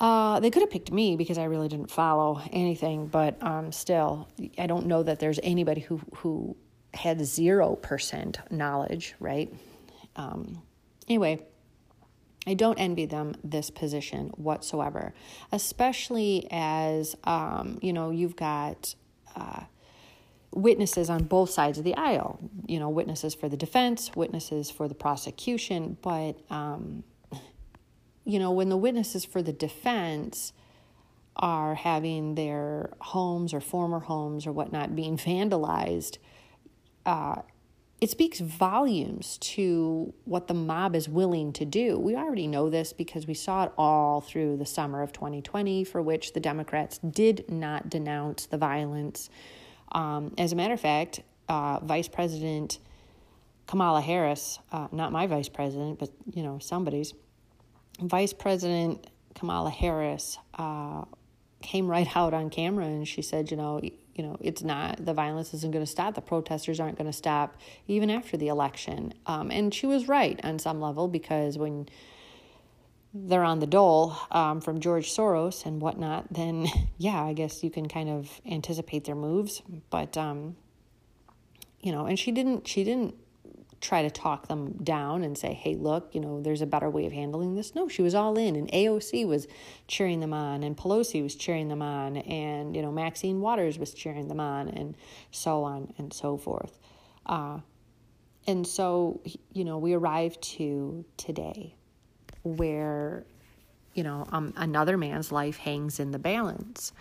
Uh, 0.00 0.38
they 0.38 0.50
could 0.50 0.62
have 0.62 0.70
picked 0.70 0.92
me 0.92 1.16
because 1.16 1.38
I 1.38 1.44
really 1.44 1.68
didn't 1.68 1.90
follow 1.90 2.40
anything, 2.52 3.08
but 3.08 3.42
um, 3.42 3.72
still, 3.72 4.28
I 4.56 4.66
don't 4.66 4.86
know 4.86 5.02
that 5.02 5.18
there's 5.18 5.40
anybody 5.42 5.80
who 5.80 6.00
who 6.16 6.56
had 6.94 7.18
0% 7.18 8.50
knowledge, 8.50 9.14
right? 9.20 9.52
Um, 10.16 10.62
anyway, 11.06 11.44
I 12.46 12.54
don't 12.54 12.78
envy 12.78 13.06
them 13.06 13.34
this 13.44 13.70
position 13.70 14.28
whatsoever, 14.36 15.12
especially 15.52 16.48
as, 16.50 17.14
um, 17.24 17.78
you 17.82 17.92
know, 17.92 18.10
you've 18.10 18.36
got 18.36 18.94
uh, 19.36 19.64
witnesses 20.50 21.10
on 21.10 21.24
both 21.24 21.50
sides 21.50 21.76
of 21.78 21.84
the 21.84 21.94
aisle, 21.96 22.38
you 22.66 22.78
know, 22.78 22.88
witnesses 22.88 23.34
for 23.34 23.48
the 23.48 23.56
defense, 23.56 24.10
witnesses 24.16 24.70
for 24.70 24.88
the 24.88 24.94
prosecution. 24.94 25.98
But, 26.00 26.38
um, 26.50 27.04
you 28.28 28.38
know, 28.38 28.50
when 28.50 28.68
the 28.68 28.76
witnesses 28.76 29.24
for 29.24 29.40
the 29.40 29.54
defense 29.54 30.52
are 31.34 31.74
having 31.74 32.34
their 32.34 32.90
homes 33.00 33.54
or 33.54 33.60
former 33.60 34.00
homes 34.00 34.46
or 34.46 34.52
whatnot 34.52 34.94
being 34.94 35.16
vandalized, 35.16 36.18
uh, 37.06 37.36
it 38.02 38.10
speaks 38.10 38.38
volumes 38.38 39.38
to 39.38 40.12
what 40.24 40.46
the 40.46 40.54
mob 40.54 40.94
is 40.94 41.08
willing 41.08 41.52
to 41.54 41.64
do. 41.64 41.98
We 41.98 42.14
already 42.14 42.46
know 42.46 42.68
this 42.68 42.92
because 42.92 43.26
we 43.26 43.34
saw 43.34 43.64
it 43.64 43.72
all 43.78 44.20
through 44.20 44.58
the 44.58 44.66
summer 44.66 45.02
of 45.02 45.12
2020, 45.12 45.82
for 45.84 46.02
which 46.02 46.34
the 46.34 46.40
Democrats 46.40 46.98
did 46.98 47.48
not 47.48 47.88
denounce 47.88 48.44
the 48.44 48.58
violence. 48.58 49.30
Um, 49.90 50.34
as 50.36 50.52
a 50.52 50.56
matter 50.56 50.74
of 50.74 50.80
fact, 50.80 51.22
uh, 51.48 51.80
Vice 51.82 52.08
President 52.08 52.78
Kamala 53.66 54.00
Harris, 54.00 54.58
uh, 54.70 54.88
not 54.92 55.12
my 55.12 55.26
vice 55.26 55.48
president, 55.48 55.98
but 55.98 56.10
you 56.32 56.42
know 56.42 56.58
somebody's, 56.58 57.14
Vice 58.00 58.32
President 58.32 59.06
Kamala 59.34 59.70
Harris 59.70 60.38
uh, 60.54 61.04
came 61.62 61.88
right 61.88 62.08
out 62.16 62.34
on 62.34 62.50
camera 62.50 62.86
and 62.86 63.06
she 63.06 63.22
said, 63.22 63.50
you 63.50 63.56
know, 63.56 63.80
you 63.82 64.24
know, 64.24 64.36
it's 64.40 64.62
not 64.62 65.04
the 65.04 65.14
violence 65.14 65.54
isn't 65.54 65.70
going 65.70 65.84
to 65.84 65.90
stop. 65.90 66.14
The 66.14 66.20
protesters 66.20 66.80
aren't 66.80 66.98
going 66.98 67.10
to 67.10 67.16
stop 67.16 67.56
even 67.86 68.10
after 68.10 68.36
the 68.36 68.48
election. 68.48 69.14
Um, 69.26 69.50
and 69.50 69.72
she 69.72 69.86
was 69.86 70.08
right 70.08 70.40
on 70.44 70.58
some 70.58 70.80
level 70.80 71.06
because 71.06 71.56
when 71.56 71.88
they're 73.14 73.44
on 73.44 73.60
the 73.60 73.66
dole 73.66 74.16
um, 74.30 74.60
from 74.60 74.80
George 74.80 75.08
Soros 75.10 75.64
and 75.64 75.80
whatnot, 75.80 76.32
then 76.32 76.66
yeah, 76.98 77.22
I 77.22 77.32
guess 77.32 77.62
you 77.62 77.70
can 77.70 77.88
kind 77.88 78.08
of 78.08 78.40
anticipate 78.44 79.04
their 79.04 79.14
moves. 79.14 79.62
But 79.90 80.16
um, 80.16 80.56
you 81.80 81.92
know, 81.92 82.06
and 82.06 82.18
she 82.18 82.32
didn't. 82.32 82.66
She 82.66 82.82
didn't 82.84 83.14
try 83.80 84.02
to 84.02 84.10
talk 84.10 84.48
them 84.48 84.72
down 84.82 85.22
and 85.22 85.38
say, 85.38 85.52
hey, 85.52 85.74
look, 85.74 86.14
you 86.14 86.20
know, 86.20 86.40
there's 86.40 86.62
a 86.62 86.66
better 86.66 86.90
way 86.90 87.06
of 87.06 87.12
handling 87.12 87.54
this. 87.54 87.74
No, 87.74 87.88
she 87.88 88.02
was 88.02 88.14
all 88.14 88.36
in, 88.36 88.56
and 88.56 88.70
AOC 88.72 89.26
was 89.26 89.46
cheering 89.86 90.20
them 90.20 90.32
on, 90.32 90.62
and 90.62 90.76
Pelosi 90.76 91.22
was 91.22 91.34
cheering 91.34 91.68
them 91.68 91.82
on, 91.82 92.16
and, 92.16 92.74
you 92.74 92.82
know, 92.82 92.90
Maxine 92.90 93.40
Waters 93.40 93.78
was 93.78 93.94
cheering 93.94 94.28
them 94.28 94.40
on, 94.40 94.68
and 94.68 94.96
so 95.30 95.62
on 95.62 95.92
and 95.98 96.12
so 96.12 96.36
forth. 96.36 96.78
Uh, 97.26 97.60
and 98.46 98.66
so, 98.66 99.20
you 99.52 99.64
know, 99.64 99.78
we 99.78 99.92
arrive 99.92 100.40
to 100.40 101.04
today 101.16 101.74
where, 102.42 103.24
you 103.94 104.02
know, 104.02 104.26
um, 104.32 104.54
another 104.56 104.96
man's 104.96 105.30
life 105.30 105.58
hangs 105.58 106.00
in 106.00 106.12
the 106.12 106.18
balance. 106.18 106.92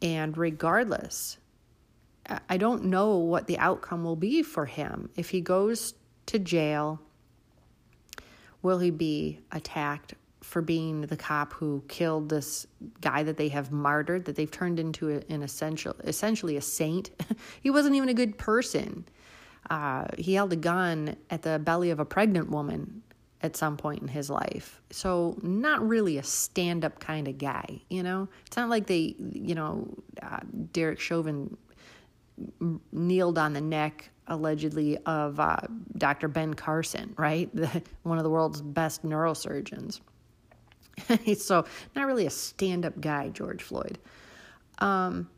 And 0.00 0.36
regardless, 0.38 1.38
I 2.48 2.56
don't 2.56 2.84
know 2.84 3.16
what 3.16 3.46
the 3.46 3.58
outcome 3.58 4.04
will 4.04 4.16
be 4.16 4.42
for 4.42 4.66
him. 4.66 5.10
If 5.16 5.30
he 5.30 5.40
goes 5.40 5.94
to 6.26 6.38
jail? 6.38 7.00
Will 8.62 8.78
he 8.78 8.90
be 8.90 9.40
attacked 9.52 10.14
for 10.42 10.62
being 10.62 11.02
the 11.02 11.16
cop 11.16 11.52
who 11.52 11.82
killed 11.88 12.28
this 12.28 12.66
guy 13.00 13.22
that 13.22 13.36
they 13.36 13.48
have 13.48 13.72
martyred, 13.72 14.24
that 14.26 14.36
they've 14.36 14.50
turned 14.50 14.78
into 14.78 15.10
an 15.28 15.42
essential, 15.42 15.94
essentially 16.04 16.56
a 16.56 16.60
saint? 16.60 17.10
he 17.62 17.70
wasn't 17.70 17.94
even 17.94 18.08
a 18.08 18.14
good 18.14 18.38
person. 18.38 19.04
Uh, 19.70 20.06
he 20.16 20.34
held 20.34 20.52
a 20.52 20.56
gun 20.56 21.16
at 21.30 21.42
the 21.42 21.58
belly 21.58 21.90
of 21.90 21.98
a 21.98 22.04
pregnant 22.04 22.50
woman 22.50 23.02
at 23.42 23.56
some 23.56 23.76
point 23.76 24.02
in 24.02 24.08
his 24.08 24.30
life. 24.30 24.80
So, 24.90 25.36
not 25.42 25.86
really 25.86 26.18
a 26.18 26.22
stand 26.22 26.84
up 26.84 27.00
kind 27.00 27.28
of 27.28 27.38
guy, 27.38 27.82
you 27.88 28.02
know? 28.02 28.28
It's 28.46 28.56
not 28.56 28.68
like 28.68 28.86
they, 28.86 29.14
you 29.18 29.54
know, 29.54 29.88
uh, 30.22 30.40
Derek 30.72 31.00
Chauvin 31.00 31.56
kneeled 32.92 33.38
on 33.38 33.52
the 33.52 33.60
neck 33.60 34.10
allegedly 34.28 34.98
of 35.06 35.38
uh, 35.38 35.58
Dr. 35.96 36.28
Ben 36.28 36.54
Carson, 36.54 37.14
right? 37.16 37.50
The, 37.54 37.82
one 38.02 38.18
of 38.18 38.24
the 38.24 38.30
world's 38.30 38.60
best 38.60 39.04
neurosurgeons. 39.04 40.00
so, 41.38 41.64
not 41.94 42.06
really 42.06 42.26
a 42.26 42.30
stand 42.30 42.84
up 42.84 43.00
guy, 43.00 43.28
George 43.28 43.62
Floyd. 43.62 43.98
Um, 44.78 45.28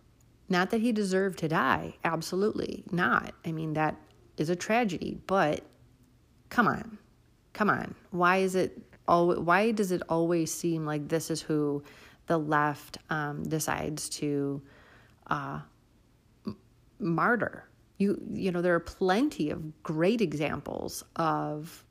not 0.48 0.70
that 0.70 0.80
he 0.80 0.92
deserved 0.92 1.38
to 1.40 1.48
die, 1.48 1.94
absolutely 2.04 2.84
not. 2.90 3.34
I 3.44 3.52
mean, 3.52 3.74
that 3.74 3.96
is 4.36 4.48
a 4.48 4.56
tragedy, 4.56 5.18
but 5.26 5.62
come 6.48 6.66
on, 6.66 6.98
come 7.52 7.68
on. 7.68 7.94
Why 8.10 8.38
is 8.38 8.54
it? 8.54 8.80
Al- 9.08 9.42
why 9.42 9.72
does 9.72 9.92
it 9.92 10.02
always 10.08 10.52
seem 10.52 10.86
like 10.86 11.08
this 11.08 11.30
is 11.30 11.42
who 11.42 11.82
the 12.26 12.38
left 12.38 12.98
um, 13.10 13.42
decides 13.42 14.08
to 14.10 14.62
uh, 15.28 15.60
martyr? 16.98 17.64
You 17.98 18.20
you 18.32 18.50
know 18.50 18.62
there 18.62 18.74
are 18.74 18.80
plenty 18.80 19.50
of 19.50 19.82
great 19.82 20.20
examples 20.20 21.04
of 21.16 21.84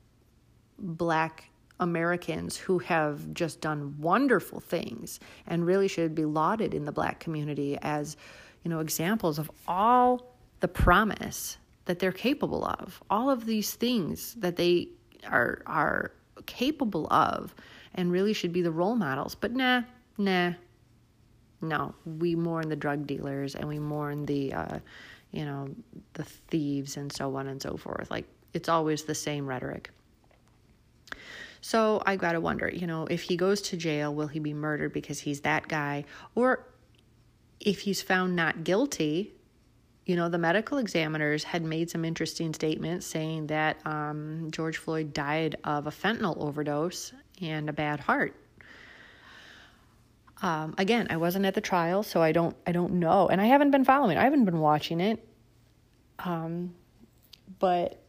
black 0.78 1.50
Americans 1.80 2.56
who 2.56 2.78
have 2.80 3.32
just 3.32 3.60
done 3.60 3.94
wonderful 4.00 4.58
things 4.58 5.20
and 5.46 5.64
really 5.64 5.86
should 5.86 6.14
be 6.14 6.24
lauded 6.24 6.74
in 6.74 6.84
the 6.84 6.92
black 6.92 7.20
community 7.20 7.78
as 7.82 8.16
you 8.64 8.70
know 8.70 8.80
examples 8.80 9.38
of 9.38 9.50
all 9.68 10.34
the 10.60 10.68
promise 10.68 11.58
that 11.84 11.98
they're 11.98 12.12
capable 12.12 12.64
of 12.64 13.02
all 13.08 13.30
of 13.30 13.46
these 13.46 13.74
things 13.74 14.34
that 14.34 14.56
they 14.56 14.88
are 15.26 15.62
are 15.66 16.12
capable 16.46 17.06
of 17.12 17.54
and 17.94 18.12
really 18.12 18.32
should 18.32 18.52
be 18.52 18.62
the 18.62 18.70
role 18.70 18.96
models. 18.96 19.34
But 19.34 19.52
nah 19.52 19.82
nah 20.16 20.52
no. 21.60 21.94
We 22.04 22.34
mourn 22.34 22.68
the 22.68 22.76
drug 22.76 23.06
dealers 23.06 23.54
and 23.54 23.68
we 23.68 23.78
mourn 23.78 24.26
the 24.26 24.52
uh, 24.52 24.78
you 25.30 25.44
know, 25.44 25.68
the 26.14 26.24
thieves 26.24 26.96
and 26.96 27.12
so 27.12 27.36
on 27.36 27.48
and 27.48 27.60
so 27.60 27.76
forth. 27.76 28.10
Like 28.10 28.26
it's 28.52 28.68
always 28.68 29.04
the 29.04 29.14
same 29.14 29.46
rhetoric. 29.46 29.90
So 31.60 32.02
I 32.06 32.16
got 32.16 32.32
to 32.32 32.40
wonder, 32.40 32.68
you 32.68 32.86
know, 32.86 33.06
if 33.06 33.22
he 33.22 33.36
goes 33.36 33.60
to 33.62 33.76
jail, 33.76 34.14
will 34.14 34.28
he 34.28 34.38
be 34.38 34.54
murdered 34.54 34.92
because 34.92 35.20
he's 35.20 35.40
that 35.40 35.68
guy? 35.68 36.04
Or 36.34 36.64
if 37.60 37.80
he's 37.80 38.00
found 38.00 38.36
not 38.36 38.64
guilty, 38.64 39.32
you 40.06 40.16
know, 40.16 40.28
the 40.28 40.38
medical 40.38 40.78
examiners 40.78 41.44
had 41.44 41.62
made 41.62 41.90
some 41.90 42.04
interesting 42.04 42.54
statements 42.54 43.06
saying 43.06 43.48
that 43.48 43.84
um, 43.84 44.48
George 44.50 44.78
Floyd 44.78 45.12
died 45.12 45.56
of 45.64 45.86
a 45.86 45.90
fentanyl 45.90 46.38
overdose 46.38 47.12
and 47.42 47.68
a 47.68 47.72
bad 47.72 48.00
heart. 48.00 48.34
Um, 50.40 50.74
again, 50.78 51.08
I 51.10 51.16
wasn't 51.16 51.46
at 51.46 51.54
the 51.54 51.60
trial, 51.60 52.02
so 52.02 52.22
I 52.22 52.32
don't 52.32 52.56
I 52.66 52.72
don't 52.72 52.94
know, 52.94 53.28
and 53.28 53.40
I 53.40 53.46
haven't 53.46 53.70
been 53.70 53.84
following. 53.84 54.16
I 54.16 54.24
haven't 54.24 54.44
been 54.44 54.60
watching 54.60 55.00
it. 55.00 55.26
Um, 56.20 56.74
but 57.58 58.00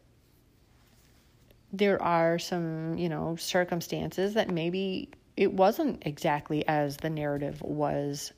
there 1.72 2.02
are 2.02 2.38
some, 2.38 2.98
you 2.98 3.08
know, 3.08 3.36
circumstances 3.36 4.34
that 4.34 4.50
maybe 4.50 5.10
it 5.36 5.52
wasn't 5.52 6.02
exactly 6.04 6.66
as 6.66 6.96
the 6.96 7.10
narrative 7.10 7.62
was 7.62 8.32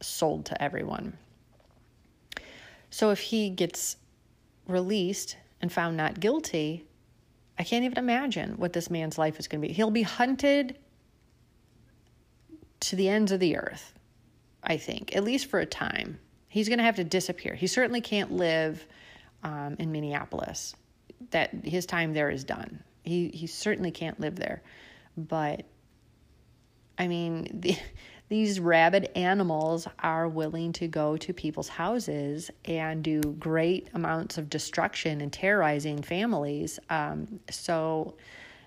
sold 0.00 0.46
to 0.46 0.62
everyone. 0.62 1.16
So 2.90 3.10
if 3.10 3.20
he 3.20 3.50
gets 3.50 3.96
released 4.68 5.36
and 5.60 5.72
found 5.72 5.96
not 5.96 6.20
guilty, 6.20 6.86
I 7.58 7.64
can't 7.64 7.84
even 7.84 7.98
imagine 7.98 8.54
what 8.58 8.72
this 8.72 8.90
man's 8.90 9.18
life 9.18 9.38
is 9.38 9.48
going 9.48 9.60
to 9.62 9.68
be. 9.68 9.74
He'll 9.74 9.90
be 9.90 10.02
hunted 10.02 10.78
to 12.82 12.96
the 12.96 13.08
ends 13.08 13.32
of 13.32 13.40
the 13.40 13.56
earth, 13.56 13.94
I 14.62 14.76
think, 14.76 15.14
at 15.16 15.24
least 15.24 15.46
for 15.46 15.60
a 15.60 15.66
time. 15.66 16.18
He's 16.48 16.68
going 16.68 16.78
to 16.78 16.84
have 16.84 16.96
to 16.96 17.04
disappear. 17.04 17.54
He 17.54 17.66
certainly 17.66 18.00
can't 18.00 18.32
live 18.32 18.84
um, 19.42 19.76
in 19.78 19.92
Minneapolis. 19.92 20.74
That 21.30 21.50
his 21.64 21.86
time 21.86 22.12
there 22.12 22.30
is 22.30 22.44
done. 22.44 22.82
He 23.04 23.28
he 23.28 23.46
certainly 23.46 23.90
can't 23.90 24.20
live 24.20 24.36
there. 24.36 24.62
But 25.16 25.64
I 26.98 27.08
mean, 27.08 27.48
the, 27.60 27.76
these 28.28 28.58
rabid 28.58 29.10
animals 29.14 29.86
are 30.00 30.28
willing 30.28 30.72
to 30.74 30.88
go 30.88 31.16
to 31.18 31.32
people's 31.32 31.68
houses 31.68 32.50
and 32.64 33.02
do 33.02 33.20
great 33.20 33.88
amounts 33.94 34.38
of 34.38 34.50
destruction 34.50 35.20
and 35.20 35.32
terrorizing 35.32 36.02
families. 36.02 36.78
Um, 36.90 37.40
so 37.50 38.16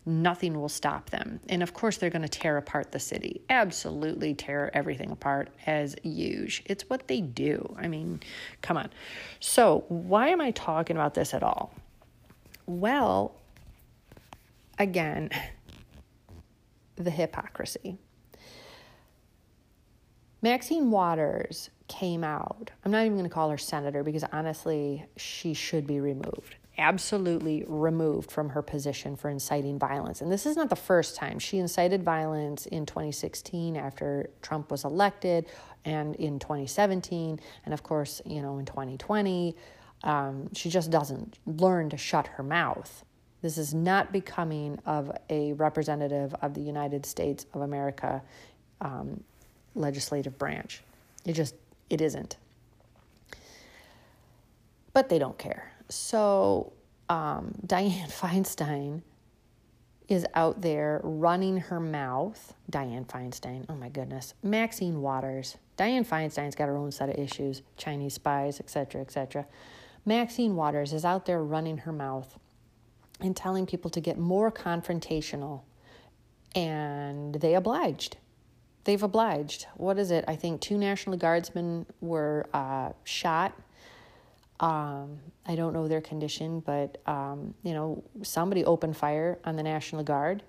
nothing 0.05 0.59
will 0.59 0.69
stop 0.69 1.09
them. 1.09 1.39
And 1.49 1.63
of 1.63 1.73
course, 1.73 1.97
they're 1.97 2.09
going 2.09 2.21
to 2.21 2.29
tear 2.29 2.57
apart 2.57 2.91
the 2.91 2.99
city. 2.99 3.41
Absolutely 3.49 4.33
tear 4.33 4.69
everything 4.73 5.11
apart 5.11 5.49
as 5.65 5.95
huge. 6.03 6.63
It's 6.65 6.89
what 6.89 7.07
they 7.07 7.21
do. 7.21 7.75
I 7.79 7.87
mean, 7.87 8.21
come 8.61 8.77
on. 8.77 8.89
So, 9.39 9.85
why 9.87 10.29
am 10.29 10.41
I 10.41 10.51
talking 10.51 10.95
about 10.95 11.15
this 11.15 11.33
at 11.33 11.41
all? 11.41 11.73
Well, 12.67 13.35
again, 14.77 15.29
the 16.95 17.11
hypocrisy. 17.11 17.97
Maxine 20.41 20.91
Waters 20.91 21.71
came 21.87 22.23
out. 22.23 22.69
I'm 22.83 22.91
not 22.91 23.01
even 23.01 23.13
going 23.13 23.27
to 23.27 23.33
call 23.33 23.49
her 23.49 23.57
senator 23.57 24.03
because 24.03 24.23
honestly, 24.31 25.05
she 25.17 25.55
should 25.55 25.87
be 25.87 25.99
removed. 25.99 26.55
Absolutely 26.77 27.63
removed 27.67 28.31
from 28.31 28.49
her 28.49 28.61
position 28.61 29.15
for 29.15 29.29
inciting 29.29 29.79
violence. 29.79 30.21
And 30.21 30.31
this 30.31 30.45
is 30.45 30.57
not 30.57 30.69
the 30.69 30.75
first 30.75 31.15
time. 31.15 31.39
She 31.39 31.57
incited 31.57 32.03
violence 32.03 32.65
in 32.65 32.85
2016 32.85 33.77
after 33.77 34.29
Trump 34.41 34.71
was 34.71 34.83
elected, 34.83 35.45
and 35.85 36.15
in 36.15 36.39
2017, 36.39 37.39
and 37.63 37.73
of 37.73 37.83
course, 37.83 38.21
you 38.25 38.41
know, 38.41 38.57
in 38.57 38.65
2020. 38.65 39.55
Um, 40.03 40.53
she 40.53 40.69
just 40.69 40.91
doesn't 40.91 41.39
learn 41.45 41.89
to 41.89 41.97
shut 41.97 42.27
her 42.27 42.43
mouth. 42.43 43.05
This 43.41 43.57
is 43.57 43.73
not 43.73 44.11
becoming 44.11 44.79
of 44.85 45.11
a 45.29 45.53
representative 45.53 46.35
of 46.41 46.53
the 46.53 46.61
United 46.61 47.05
States 47.05 47.45
of 47.53 47.61
America 47.61 48.21
um, 48.81 49.23
legislative 49.75 50.37
branch. 50.37 50.81
It 51.25 51.33
just 51.33 51.55
it 51.89 52.01
isn't. 52.01 52.37
But 54.93 55.09
they 55.09 55.19
don't 55.19 55.37
care. 55.37 55.71
So 55.89 56.73
um, 57.09 57.53
Dianne 57.65 58.11
Feinstein 58.11 59.01
is 60.07 60.25
out 60.35 60.61
there 60.61 61.01
running 61.03 61.57
her 61.57 61.79
mouth. 61.79 62.53
Dianne 62.71 63.07
Feinstein, 63.07 63.65
oh 63.69 63.75
my 63.75 63.89
goodness. 63.89 64.33
Maxine 64.43 65.01
Waters. 65.01 65.57
Dianne 65.77 66.05
Feinstein's 66.05 66.55
got 66.55 66.67
her 66.67 66.77
own 66.77 66.91
set 66.91 67.09
of 67.09 67.15
issues, 67.15 67.63
Chinese 67.75 68.13
spies, 68.13 68.59
etc., 68.59 69.01
etc. 69.01 69.45
Maxine 70.05 70.55
Waters 70.55 70.93
is 70.93 71.03
out 71.03 71.25
there 71.25 71.41
running 71.43 71.79
her 71.79 71.91
mouth 71.91 72.37
and 73.19 73.35
telling 73.35 73.65
people 73.65 73.89
to 73.89 73.99
get 73.99 74.17
more 74.17 74.51
confrontational, 74.51 75.61
and 76.53 77.35
they 77.35 77.55
obliged 77.55 78.17
they've 78.85 79.03
obliged. 79.03 79.67
What 79.75 79.99
is 79.99 80.11
it? 80.11 80.23
I 80.27 80.35
think 80.35 80.61
two 80.61 80.77
National 80.77 81.17
Guardsmen 81.17 81.85
were 81.99 82.45
uh, 82.53 82.91
shot. 83.03 83.53
Um, 84.59 85.19
I 85.45 85.55
don't 85.55 85.73
know 85.73 85.87
their 85.87 86.01
condition, 86.01 86.61
but 86.61 87.01
um, 87.05 87.53
you 87.63 87.73
know 87.73 88.03
somebody 88.23 88.63
opened 88.63 88.95
fire 88.95 89.37
on 89.43 89.55
the 89.55 89.63
National 89.63 90.03
Guard, 90.03 90.43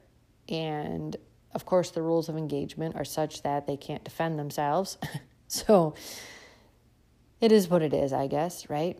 and 0.48 1.16
of 1.52 1.64
course 1.66 1.90
the 1.90 2.02
rules 2.02 2.28
of 2.28 2.36
engagement 2.36 2.94
are 2.94 3.04
such 3.04 3.42
that 3.42 3.66
they 3.66 3.76
can't 3.76 4.04
defend 4.04 4.38
themselves. 4.38 4.98
so 5.48 5.94
it 7.40 7.50
is 7.50 7.68
what 7.68 7.82
it 7.82 7.92
is, 7.92 8.12
I 8.12 8.28
guess, 8.28 8.70
right? 8.70 8.98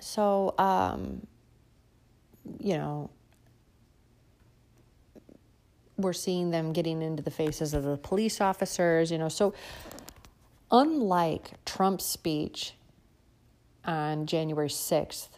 So 0.00 0.54
um, 0.58 1.26
you 2.60 2.76
know 2.76 3.10
we're 5.96 6.12
seeing 6.12 6.50
them 6.50 6.72
getting 6.72 7.02
into 7.02 7.22
the 7.22 7.30
faces 7.30 7.74
of 7.74 7.84
the 7.84 7.96
police 7.96 8.40
officers, 8.40 9.10
you 9.10 9.18
know. 9.18 9.28
So, 9.28 9.54
unlike 10.70 11.52
Trump's 11.64 12.04
speech 12.04 12.74
on 13.84 14.26
January 14.26 14.68
6th, 14.68 15.28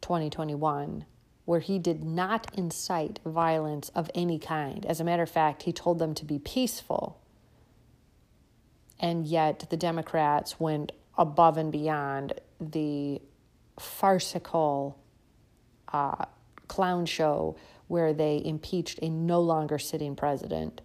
2021, 0.00 1.04
where 1.44 1.60
he 1.60 1.78
did 1.78 2.04
not 2.04 2.46
incite 2.54 3.20
violence 3.24 3.88
of 3.90 4.10
any 4.14 4.38
kind, 4.38 4.84
as 4.86 5.00
a 5.00 5.04
matter 5.04 5.22
of 5.22 5.30
fact, 5.30 5.62
he 5.62 5.72
told 5.72 5.98
them 5.98 6.14
to 6.14 6.24
be 6.24 6.38
peaceful. 6.38 7.20
And 8.98 9.26
yet, 9.26 9.66
the 9.70 9.76
Democrats 9.76 10.58
went 10.58 10.92
above 11.18 11.56
and 11.56 11.70
beyond 11.70 12.34
the 12.60 13.20
farcical 13.78 14.98
uh, 15.92 16.24
clown 16.68 17.06
show 17.06 17.56
where 17.88 18.12
they 18.12 18.42
impeached 18.44 18.98
a 19.00 19.08
no 19.08 19.40
longer 19.40 19.78
sitting 19.78 20.16
president. 20.16 20.80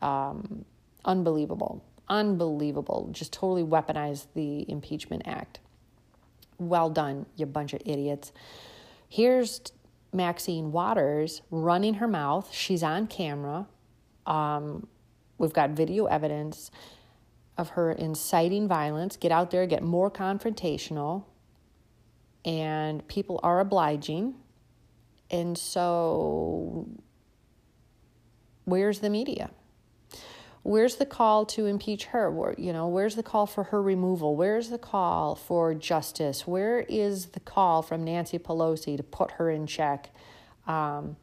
Um, 0.00 0.64
unbelievable. 1.04 1.84
Unbelievable. 2.08 3.08
Just 3.12 3.32
totally 3.32 3.64
weaponized 3.64 4.26
the 4.34 4.70
Impeachment 4.70 5.22
Act. 5.26 5.60
Well 6.58 6.90
done, 6.90 7.26
you 7.36 7.46
bunch 7.46 7.72
of 7.72 7.80
idiots. 7.84 8.32
Here's 9.08 9.60
Maxine 10.12 10.72
Waters 10.72 11.42
running 11.50 11.94
her 11.94 12.08
mouth. 12.08 12.52
She's 12.52 12.82
on 12.82 13.06
camera. 13.06 13.66
Um, 14.26 14.86
we've 15.38 15.52
got 15.52 15.70
video 15.70 16.06
evidence 16.06 16.70
of 17.56 17.70
her 17.70 17.92
inciting 17.92 18.68
violence. 18.68 19.16
Get 19.16 19.32
out 19.32 19.50
there, 19.50 19.66
get 19.66 19.82
more 19.82 20.10
confrontational. 20.10 21.24
And 22.44 23.06
people 23.08 23.40
are 23.42 23.60
obliging. 23.60 24.34
And 25.30 25.58
so, 25.58 26.88
where's 28.64 29.00
the 29.00 29.10
media? 29.10 29.50
Where's 30.62 30.96
the 30.96 31.06
call 31.06 31.46
to 31.46 31.66
impeach 31.66 32.06
her? 32.06 32.54
You 32.58 32.72
know, 32.72 32.88
where's 32.88 33.16
the 33.16 33.22
call 33.22 33.46
for 33.46 33.64
her 33.64 33.80
removal? 33.80 34.36
Where's 34.36 34.68
the 34.68 34.78
call 34.78 35.34
for 35.34 35.74
justice? 35.74 36.46
Where 36.46 36.80
is 36.80 37.26
the 37.26 37.40
call 37.40 37.82
from 37.82 38.04
Nancy 38.04 38.38
Pelosi 38.38 38.96
to 38.96 39.02
put 39.02 39.32
her 39.32 39.50
in 39.50 39.66
check? 39.66 40.10
Um, 40.66 41.16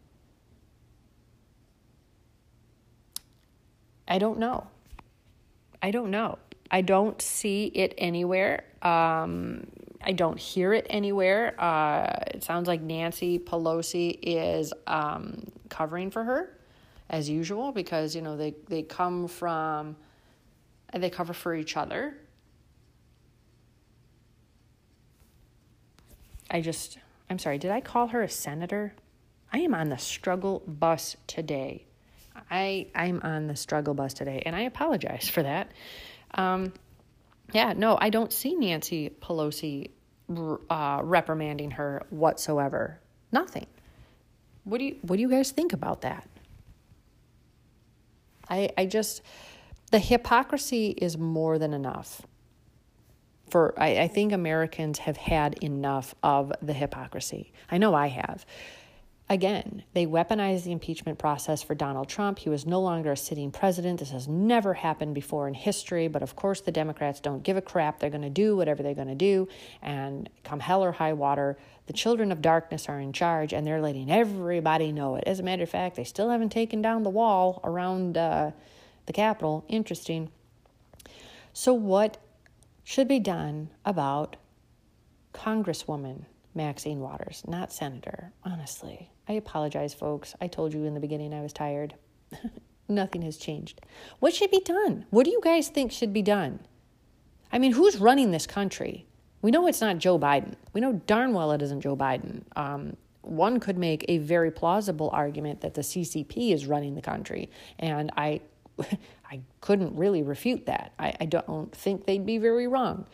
I 4.08 4.18
don't 4.20 4.40
know. 4.40 4.68
I 5.82 5.92
don't 5.92 6.12
know. 6.12 6.40
I 6.72 6.82
don't 6.82 7.22
see 7.22 7.66
it 7.66 7.94
anywhere. 7.98 8.64
Um, 8.82 9.68
I 10.04 10.12
don't 10.12 10.40
hear 10.40 10.74
it 10.74 10.86
anywhere. 10.90 11.60
Uh, 11.60 12.24
it 12.28 12.44
sounds 12.44 12.68
like 12.68 12.82
Nancy 12.82 13.40
Pelosi 13.40 14.18
is 14.22 14.74
um, 14.88 15.52
covering 15.70 16.12
for 16.12 16.24
her, 16.24 16.58
as 17.10 17.30
usual, 17.30 17.72
because 17.72 18.16
you 18.16 18.22
know 18.22 18.38
they 18.38 18.56
they 18.68 18.84
come 18.84 19.28
from, 19.28 19.96
and 20.90 21.04
they 21.04 21.10
cover 21.10 21.34
for 21.34 21.56
each 21.56 21.78
other. 21.78 22.18
I 26.50 26.62
just, 26.62 27.00
I'm 27.30 27.40
sorry. 27.40 27.58
Did 27.58 27.72
I 27.72 27.82
call 27.82 28.08
her 28.08 28.22
a 28.22 28.30
senator? 28.30 28.94
I 29.52 29.60
am 29.60 29.74
on 29.74 29.90
the 29.90 29.98
struggle 29.98 30.62
bus 30.68 31.18
today. 31.28 31.86
I 32.52 32.88
I'm 32.94 33.22
on 33.24 33.48
the 33.48 33.56
struggle 33.56 33.94
bus 33.94 34.14
today, 34.14 34.44
and 34.46 34.56
I 34.56 34.62
apologize 34.62 35.30
for 35.30 35.44
that. 35.44 35.72
Um, 36.34 36.74
yeah, 37.54 37.74
no, 37.76 37.98
I 38.00 38.10
don't 38.10 38.34
see 38.34 38.56
Nancy 38.56 39.10
Pelosi 39.10 39.92
uh, 40.70 41.02
reprimanding 41.04 41.72
her 41.72 42.06
whatsoever. 42.10 43.00
Nothing. 43.32 43.68
What 44.64 44.80
do 44.80 44.86
you 44.86 44.98
What 45.02 45.16
do 45.16 45.22
you 45.22 45.30
guys 45.30 45.52
think 45.52 45.74
about 45.74 46.02
that? 46.02 46.28
I 48.50 48.70
I 48.78 48.86
just 48.86 49.22
the 49.92 50.00
hypocrisy 50.00 50.90
is 50.90 51.18
more 51.18 51.58
than 51.60 51.74
enough. 51.74 52.22
For 53.50 53.74
I, 53.78 54.00
I 54.00 54.08
think 54.08 54.32
Americans 54.32 55.00
have 55.00 55.18
had 55.18 55.64
enough 55.64 56.16
of 56.24 56.52
the 56.62 56.74
hypocrisy. 56.74 57.54
I 57.70 57.78
know 57.78 57.94
I 57.94 58.08
have. 58.08 58.46
Again, 59.28 59.84
they 59.94 60.06
weaponized 60.06 60.66
the 60.66 60.72
impeachment 60.72 61.18
process 61.18 61.64
for 61.64 61.74
Donald 61.74 62.08
Trump. 62.08 62.38
He 62.38 62.50
was 62.50 62.68
no 62.68 62.80
longer 62.80 63.14
a 63.14 63.18
sitting 63.18 63.50
president. 63.50 64.00
This 64.00 64.12
has 64.12 64.28
never 64.28 64.76
happened 64.76 65.16
before 65.16 65.48
in 65.48 65.56
history, 65.56 66.08
but 66.08 66.22
of 66.22 66.36
course, 66.36 66.62
the 66.62 66.72
Democrats 66.72 67.20
don't 67.20 67.42
give 67.42 67.58
a 67.58 67.62
crap. 67.62 68.00
They're 68.00 68.12
going 68.12 68.22
to 68.22 68.30
do 68.30 68.56
whatever 68.56 68.84
they're 68.84 68.94
going 68.94 69.08
to 69.08 69.16
do. 69.16 69.48
And 69.82 70.30
come 70.44 70.60
hell 70.60 70.84
or 70.84 70.92
high 70.92 71.14
water, 71.14 71.58
the 71.88 71.94
children 71.94 72.32
of 72.32 72.42
darkness 72.42 72.90
are 72.90 73.00
in 73.00 73.14
charge 73.14 73.54
and 73.54 73.66
they're 73.66 73.82
letting 73.82 74.12
everybody 74.12 74.92
know 74.92 75.16
it. 75.16 75.24
As 75.28 75.40
a 75.40 75.44
matter 75.44 75.64
of 75.64 75.70
fact, 75.70 75.96
they 75.96 76.04
still 76.04 76.30
haven't 76.30 76.50
taken 76.50 76.82
down 76.82 77.04
the 77.04 77.10
wall 77.10 77.62
around 77.64 78.18
uh, 78.18 78.52
the 79.06 79.14
Capitol. 79.14 79.66
Interesting. 79.68 80.32
So, 81.54 81.74
what 81.74 82.18
should 82.84 83.08
be 83.08 83.20
done 83.20 83.70
about 83.86 84.36
Congresswoman 85.34 86.26
Maxine 86.54 87.00
Waters, 87.00 87.44
not 87.48 87.72
Senator, 87.72 88.32
honestly? 88.44 89.12
I 89.28 89.34
apologize, 89.34 89.94
folks. 89.94 90.36
I 90.42 90.48
told 90.48 90.74
you 90.74 90.86
in 90.86 90.94
the 90.94 91.00
beginning 91.00 91.34
I 91.34 91.42
was 91.42 91.54
tired. 91.54 91.96
Nothing 92.88 93.22
has 93.24 93.38
changed. 93.38 93.82
What 94.20 94.34
should 94.34 94.52
be 94.52 94.60
done? 94.60 95.06
What 95.10 95.26
do 95.26 95.32
you 95.32 95.42
guys 95.44 95.70
think 95.70 95.92
should 95.92 96.14
be 96.14 96.22
done? 96.22 96.60
I 97.52 97.58
mean, 97.58 97.72
who's 97.72 97.98
running 97.98 98.32
this 98.32 98.46
country? 98.46 99.06
We 99.46 99.52
know 99.52 99.68
it's 99.68 99.80
not 99.80 100.00
Joe 100.00 100.18
Biden. 100.18 100.56
We 100.74 100.82
know 100.82 100.94
darn 101.06 101.32
well 101.34 101.52
it 101.52 101.62
isn't 101.62 101.82
Joe 101.82 101.96
Biden. 101.96 102.42
Um, 102.56 102.98
one 103.22 103.60
could 103.60 103.78
make 103.78 104.04
a 104.08 104.18
very 104.18 104.50
plausible 104.50 105.12
argument 105.14 105.62
that 105.62 105.76
the 105.76 105.82
CCP 105.82 106.52
is 106.52 106.66
running 106.66 106.96
the 106.96 107.02
country, 107.04 107.52
and 107.78 108.10
I, 108.18 108.42
I 109.30 109.42
couldn't 109.62 109.96
really 109.96 110.24
refute 110.24 110.66
that. 110.66 110.94
I, 110.98 111.14
I 111.22 111.26
don't 111.26 111.72
think 111.76 112.08
they'd 112.08 112.26
be 112.26 112.40
very 112.40 112.66
wrong 112.66 113.06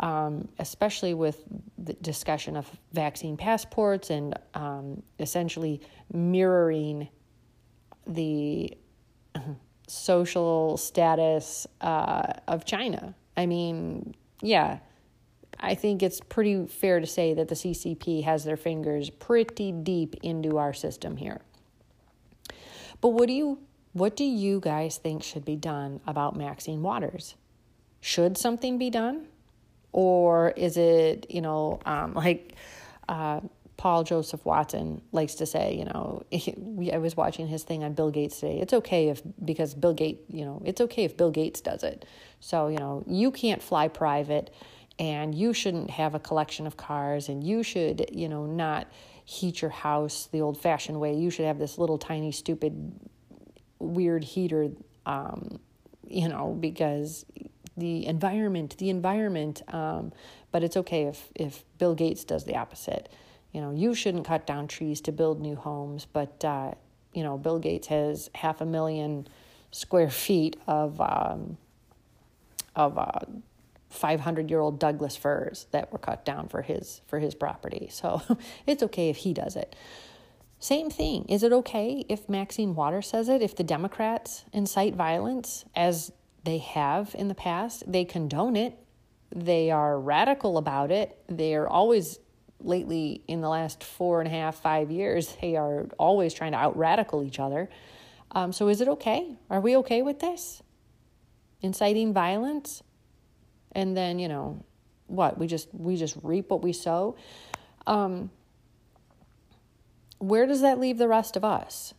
um, 0.00 0.48
especially 0.58 1.14
with 1.14 1.42
the 1.78 1.94
discussion 1.94 2.54
of 2.56 2.68
vaccine 2.92 3.38
passports 3.38 4.10
and 4.10 4.38
um, 4.52 5.02
essentially 5.18 5.80
mirroring 6.12 7.08
the 8.06 8.76
social 9.86 10.76
status 10.76 11.66
uh, 11.80 12.32
of 12.46 12.66
China. 12.66 13.14
I 13.36 13.46
mean, 13.46 14.14
yeah, 14.42 14.80
I 15.62 15.76
think 15.76 16.02
it's 16.02 16.20
pretty 16.20 16.66
fair 16.66 16.98
to 16.98 17.06
say 17.06 17.34
that 17.34 17.48
the 17.48 17.54
CCP 17.54 18.24
has 18.24 18.44
their 18.44 18.56
fingers 18.56 19.10
pretty 19.10 19.70
deep 19.70 20.16
into 20.22 20.58
our 20.58 20.74
system 20.74 21.16
here. 21.16 21.40
But 23.00 23.10
what 23.10 23.28
do 23.28 23.32
you 23.32 23.58
what 23.92 24.16
do 24.16 24.24
you 24.24 24.58
guys 24.58 24.96
think 24.96 25.22
should 25.22 25.44
be 25.44 25.56
done 25.56 26.00
about 26.06 26.34
Maxine 26.34 26.82
Waters? 26.82 27.36
Should 28.00 28.38
something 28.38 28.78
be 28.78 28.88
done? 28.88 29.26
Or 29.92 30.50
is 30.56 30.78
it, 30.78 31.26
you 31.30 31.42
know, 31.42 31.78
um, 31.84 32.14
like 32.14 32.54
uh, 33.08 33.40
Paul 33.76 34.04
Joseph 34.04 34.44
Watson 34.46 35.02
likes 35.12 35.34
to 35.36 35.46
say, 35.46 35.76
you 35.76 35.84
know, 35.84 36.22
I 36.92 36.98
was 36.98 37.16
watching 37.16 37.46
his 37.48 37.64
thing 37.64 37.84
on 37.84 37.92
Bill 37.92 38.10
Gates 38.10 38.40
today. 38.40 38.60
It's 38.60 38.72
okay 38.72 39.08
if, 39.08 39.20
because 39.44 39.74
Bill 39.74 39.92
Gates, 39.92 40.22
you 40.28 40.44
know, 40.46 40.62
it's 40.64 40.80
okay 40.80 41.04
if 41.04 41.16
Bill 41.16 41.30
Gates 41.30 41.60
does 41.60 41.82
it. 41.82 42.06
So, 42.40 42.68
you 42.68 42.78
know, 42.78 43.04
you 43.06 43.30
can't 43.30 43.62
fly 43.62 43.88
private 43.88 44.54
and 45.02 45.34
you 45.34 45.52
shouldn't 45.52 45.90
have 45.90 46.14
a 46.14 46.20
collection 46.20 46.64
of 46.64 46.76
cars 46.76 47.28
and 47.28 47.42
you 47.42 47.64
should, 47.64 48.08
you 48.12 48.28
know, 48.28 48.46
not 48.46 48.86
heat 49.24 49.60
your 49.60 49.72
house 49.72 50.28
the 50.30 50.40
old 50.40 50.56
fashioned 50.56 51.00
way. 51.00 51.12
You 51.16 51.28
should 51.28 51.44
have 51.44 51.58
this 51.58 51.76
little 51.76 51.98
tiny, 51.98 52.30
stupid, 52.30 52.92
weird 53.80 54.22
heater, 54.22 54.70
um, 55.04 55.58
you 56.06 56.28
know, 56.28 56.56
because 56.58 57.26
the 57.76 58.06
environment, 58.06 58.78
the 58.78 58.90
environment. 58.90 59.62
Um, 59.74 60.12
but 60.52 60.62
it's 60.62 60.76
okay 60.76 61.06
if, 61.06 61.30
if 61.34 61.64
Bill 61.78 61.96
Gates 61.96 62.22
does 62.22 62.44
the 62.44 62.54
opposite. 62.54 63.08
You 63.50 63.60
know, 63.60 63.72
you 63.72 63.96
shouldn't 63.96 64.24
cut 64.24 64.46
down 64.46 64.68
trees 64.68 65.00
to 65.00 65.10
build 65.10 65.40
new 65.40 65.56
homes, 65.56 66.06
but, 66.12 66.44
uh, 66.44 66.74
you 67.12 67.24
know, 67.24 67.36
Bill 67.36 67.58
Gates 67.58 67.88
has 67.88 68.30
half 68.36 68.60
a 68.60 68.66
million 68.66 69.26
square 69.72 70.10
feet 70.10 70.56
of, 70.68 71.00
um, 71.00 71.58
of, 72.76 72.96
uh, 72.96 73.18
500 73.92 74.50
year 74.50 74.60
old 74.60 74.78
Douglas 74.78 75.16
firs 75.16 75.66
that 75.70 75.92
were 75.92 75.98
cut 75.98 76.24
down 76.24 76.48
for 76.48 76.62
his 76.62 77.00
for 77.06 77.18
his 77.18 77.34
property. 77.34 77.88
So 77.90 78.22
it's 78.66 78.82
okay 78.82 79.10
if 79.10 79.18
he 79.18 79.32
does 79.32 79.56
it. 79.56 79.74
Same 80.58 80.90
thing. 80.90 81.24
Is 81.28 81.42
it 81.42 81.52
okay 81.52 82.04
if 82.08 82.28
Maxine 82.28 82.74
Waters 82.74 83.08
says 83.08 83.28
it? 83.28 83.42
If 83.42 83.56
the 83.56 83.64
Democrats 83.64 84.44
incite 84.52 84.94
violence 84.94 85.64
as 85.74 86.12
they 86.44 86.58
have 86.58 87.14
in 87.18 87.28
the 87.28 87.34
past, 87.34 87.90
they 87.90 88.04
condone 88.04 88.54
it. 88.54 88.78
They 89.34 89.70
are 89.70 89.98
radical 89.98 90.58
about 90.58 90.90
it. 90.90 91.18
They 91.28 91.54
are 91.54 91.66
always 91.66 92.18
lately 92.64 93.22
in 93.26 93.40
the 93.40 93.48
last 93.48 93.82
four 93.82 94.20
and 94.20 94.28
a 94.28 94.30
half, 94.30 94.60
five 94.60 94.90
years, 94.90 95.36
they 95.40 95.56
are 95.56 95.86
always 95.98 96.34
trying 96.34 96.52
to 96.52 96.58
out 96.58 96.76
radical 96.76 97.22
each 97.22 97.38
other. 97.38 97.68
Um, 98.30 98.52
so 98.52 98.68
is 98.68 98.80
it 98.80 98.88
okay? 98.88 99.36
Are 99.50 99.60
we 99.60 99.76
okay 99.78 100.02
with 100.02 100.20
this? 100.20 100.62
Inciting 101.60 102.12
violence? 102.12 102.82
And 103.72 103.96
then 103.96 104.18
you 104.18 104.28
know 104.28 104.64
what 105.06 105.38
we 105.38 105.46
just 105.46 105.68
we 105.72 105.96
just 105.96 106.16
reap 106.22 106.50
what 106.50 106.62
we 106.62 106.72
sow? 106.72 107.16
Um, 107.86 108.30
where 110.18 110.46
does 110.46 110.60
that 110.60 110.78
leave 110.78 110.98
the 110.98 111.08
rest 111.08 111.36
of 111.36 111.44
us? 111.44 111.94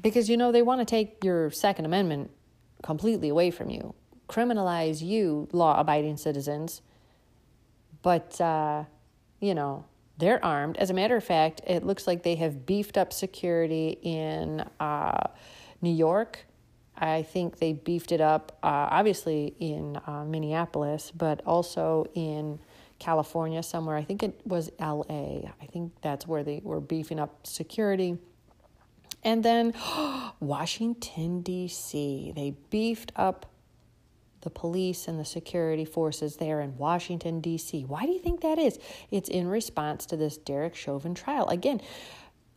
Because 0.00 0.28
you 0.28 0.36
know 0.36 0.52
they 0.52 0.62
want 0.62 0.80
to 0.80 0.84
take 0.84 1.24
your 1.24 1.50
second 1.50 1.84
amendment 1.84 2.30
completely 2.82 3.28
away 3.28 3.50
from 3.50 3.70
you 3.70 3.94
criminalize 4.28 5.02
you 5.02 5.48
law 5.52 5.78
abiding 5.78 6.16
citizens. 6.16 6.82
But 8.02 8.40
uh, 8.40 8.84
you 9.40 9.54
know 9.54 9.84
they're 10.18 10.44
armed. 10.44 10.76
As 10.78 10.90
a 10.90 10.94
matter 10.94 11.16
of 11.16 11.24
fact 11.24 11.60
it 11.66 11.84
looks 11.84 12.06
like 12.06 12.22
they 12.22 12.36
have 12.36 12.66
beefed 12.66 12.96
up 12.96 13.12
security 13.12 13.98
in 14.02 14.64
uh, 14.80 15.28
new 15.82 15.90
york 15.90 16.46
I 16.98 17.22
think 17.22 17.58
they 17.58 17.72
beefed 17.74 18.12
it 18.12 18.20
up, 18.20 18.58
uh, 18.62 18.88
obviously 18.90 19.54
in 19.58 19.98
uh, 20.06 20.24
Minneapolis, 20.24 21.12
but 21.14 21.42
also 21.44 22.06
in 22.14 22.58
California 22.98 23.62
somewhere. 23.62 23.96
I 23.96 24.04
think 24.04 24.22
it 24.22 24.40
was 24.44 24.70
LA. 24.80 25.50
I 25.60 25.66
think 25.70 25.92
that's 26.00 26.26
where 26.26 26.42
they 26.42 26.60
were 26.64 26.80
beefing 26.80 27.18
up 27.18 27.46
security. 27.46 28.18
And 29.22 29.44
then 29.44 29.74
Washington, 30.40 31.42
D.C., 31.42 32.32
they 32.34 32.54
beefed 32.70 33.12
up 33.16 33.46
the 34.42 34.50
police 34.50 35.08
and 35.08 35.18
the 35.18 35.24
security 35.24 35.84
forces 35.84 36.36
there 36.36 36.60
in 36.60 36.78
Washington, 36.78 37.40
D.C. 37.40 37.84
Why 37.84 38.06
do 38.06 38.12
you 38.12 38.20
think 38.20 38.42
that 38.42 38.58
is? 38.58 38.78
It's 39.10 39.28
in 39.28 39.48
response 39.48 40.06
to 40.06 40.16
this 40.16 40.38
Derek 40.38 40.76
Chauvin 40.76 41.14
trial. 41.14 41.48
Again, 41.48 41.80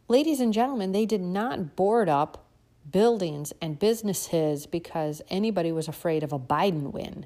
ladies 0.08 0.40
and 0.40 0.54
gentlemen, 0.54 0.92
they 0.92 1.08
did 1.08 1.22
not 1.22 1.76
board 1.76 2.08
up 2.08 2.49
buildings 2.92 3.54
and 3.62 3.80
businesses 3.80 4.66
because 4.66 5.22
anybody 5.30 5.72
was 5.72 5.88
afraid 5.88 6.24
of 6.24 6.34
a 6.34 6.40
Biden 6.40 6.92
win. 6.92 7.26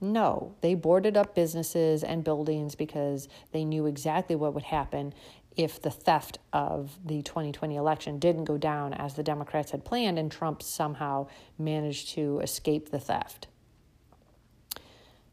No, 0.00 0.54
they 0.60 0.74
boarded 0.74 1.16
up 1.16 1.34
businesses 1.34 2.04
and 2.04 2.22
buildings 2.22 2.74
because 2.74 3.28
they 3.52 3.64
knew 3.64 3.86
exactly 3.86 4.36
what 4.36 4.54
would 4.54 4.64
happen 4.64 5.12
if 5.56 5.82
the 5.82 5.90
theft 5.90 6.38
of 6.52 6.96
the 7.04 7.20
2020 7.22 7.74
election 7.74 8.20
didn't 8.20 8.44
go 8.44 8.56
down 8.56 8.94
as 8.94 9.14
the 9.14 9.24
Democrats 9.24 9.72
had 9.72 9.84
planned 9.84 10.18
and 10.18 10.30
Trump 10.30 10.62
somehow 10.62 11.26
managed 11.58 12.10
to 12.10 12.38
escape 12.38 12.90
the 12.90 13.00
theft. 13.00 13.48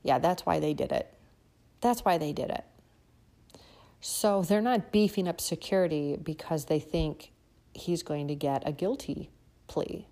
Yeah, 0.01 0.17
that's 0.17 0.45
why 0.45 0.59
they 0.59 0.73
did 0.73 0.91
it. 0.91 1.13
That's 1.81 2.03
why 2.03 2.17
they 2.17 2.33
did 2.33 2.49
it. 2.49 2.63
So 4.01 4.41
they're 4.41 4.61
not 4.61 4.91
beefing 4.91 5.27
up 5.27 5.39
security 5.39 6.17
because 6.21 6.65
they 6.65 6.79
think 6.79 7.31
he's 7.73 8.01
going 8.01 8.27
to 8.27 8.35
get 8.35 8.67
a 8.67 8.71
guilty 8.71 9.29
plea 9.67 10.07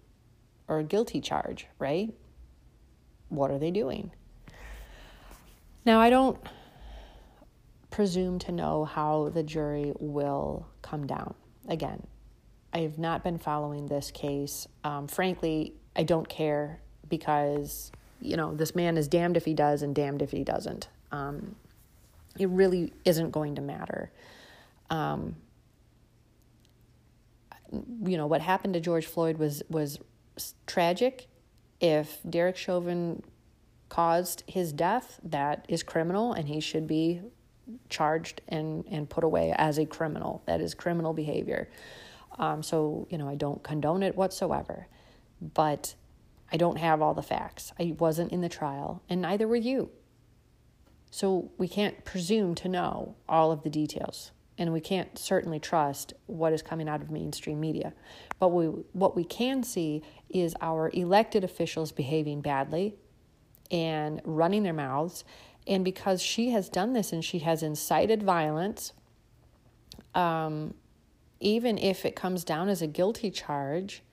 or 0.67 0.79
a 0.79 0.83
guilty 0.83 1.21
charge, 1.21 1.67
right? 1.79 2.13
What 3.29 3.51
are 3.51 3.59
they 3.59 3.71
doing? 3.71 4.11
Now, 5.85 5.99
I 5.99 6.09
don't 6.09 6.39
presume 7.89 8.39
to 8.39 8.51
know 8.51 8.85
how 8.85 9.29
the 9.29 9.43
jury 9.43 9.93
will 9.99 10.67
come 10.81 11.05
down. 11.05 11.35
Again, 11.67 12.07
I 12.73 12.79
have 12.79 12.97
not 12.97 13.23
been 13.23 13.37
following 13.37 13.87
this 13.87 14.11
case. 14.11 14.67
Um, 14.83 15.07
frankly, 15.07 15.73
I 15.95 16.03
don't 16.03 16.27
care 16.27 16.81
because, 17.07 17.91
you 18.19 18.35
know, 18.37 18.55
this 18.55 18.75
man 18.75 18.97
is 18.97 19.07
damned 19.07 19.37
if 19.37 19.45
he 19.45 19.53
does 19.53 19.81
and 19.81 19.93
damned 19.93 20.21
if 20.21 20.31
he 20.31 20.43
doesn't. 20.43 20.87
Um, 21.11 21.55
it 22.39 22.49
really 22.49 22.93
isn't 23.05 23.31
going 23.31 23.55
to 23.55 23.61
matter. 23.61 24.11
Um, 24.89 25.35
you 28.03 28.17
know 28.17 28.27
what 28.27 28.41
happened 28.41 28.73
to 28.75 28.79
George 28.79 29.05
Floyd 29.05 29.37
was 29.37 29.63
was 29.69 29.99
tragic. 30.67 31.27
If 31.79 32.19
Derek 32.27 32.55
Chauvin 32.55 33.23
caused 33.89 34.43
his 34.47 34.71
death, 34.71 35.19
that 35.23 35.65
is 35.67 35.83
criminal, 35.83 36.33
and 36.33 36.47
he 36.47 36.59
should 36.59 36.87
be 36.87 37.21
charged 37.89 38.41
and 38.47 38.85
and 38.89 39.09
put 39.09 39.23
away 39.23 39.53
as 39.57 39.77
a 39.77 39.85
criminal. 39.85 40.43
That 40.45 40.61
is 40.61 40.73
criminal 40.73 41.13
behavior. 41.13 41.69
Um, 42.37 42.63
so 42.63 43.07
you 43.09 43.17
know 43.17 43.27
I 43.27 43.35
don't 43.35 43.63
condone 43.63 44.03
it 44.03 44.15
whatsoever, 44.15 44.87
but 45.41 45.95
I 46.51 46.57
don't 46.57 46.77
have 46.77 47.01
all 47.01 47.13
the 47.13 47.23
facts. 47.23 47.73
I 47.79 47.95
wasn't 47.97 48.31
in 48.31 48.41
the 48.41 48.49
trial, 48.49 49.01
and 49.09 49.21
neither 49.21 49.47
were 49.47 49.55
you. 49.55 49.89
So 51.11 51.51
we 51.57 51.67
can't 51.67 52.03
presume 52.05 52.55
to 52.55 52.67
know 52.67 53.15
all 53.29 53.51
of 53.51 53.61
the 53.61 53.69
details 53.69 54.31
and 54.57 54.71
we 54.71 54.79
can't 54.79 55.17
certainly 55.17 55.59
trust 55.59 56.13
what 56.27 56.53
is 56.53 56.61
coming 56.61 56.87
out 56.87 57.01
of 57.01 57.09
mainstream 57.09 57.59
media. 57.59 57.93
But 58.39 58.49
we, 58.49 58.65
what 58.93 59.15
we 59.15 59.23
can 59.23 59.63
see 59.63 60.03
is 60.29 60.55
our 60.61 60.91
elected 60.93 61.43
officials 61.43 61.91
behaving 61.91 62.41
badly 62.41 62.95
and 63.71 64.21
running 64.23 64.63
their 64.63 64.73
mouths. 64.73 65.23
And 65.65 65.83
because 65.83 66.21
she 66.21 66.51
has 66.51 66.69
done 66.69 66.93
this 66.93 67.11
and 67.11 67.23
she 67.23 67.39
has 67.39 67.63
incited 67.63 68.21
violence, 68.21 68.93
um, 70.13 70.75
even 71.39 71.77
if 71.77 72.05
it 72.05 72.15
comes 72.15 72.43
down 72.43 72.69
as 72.69 72.81
a 72.81 72.87
guilty 72.87 73.31
charge 73.31 74.03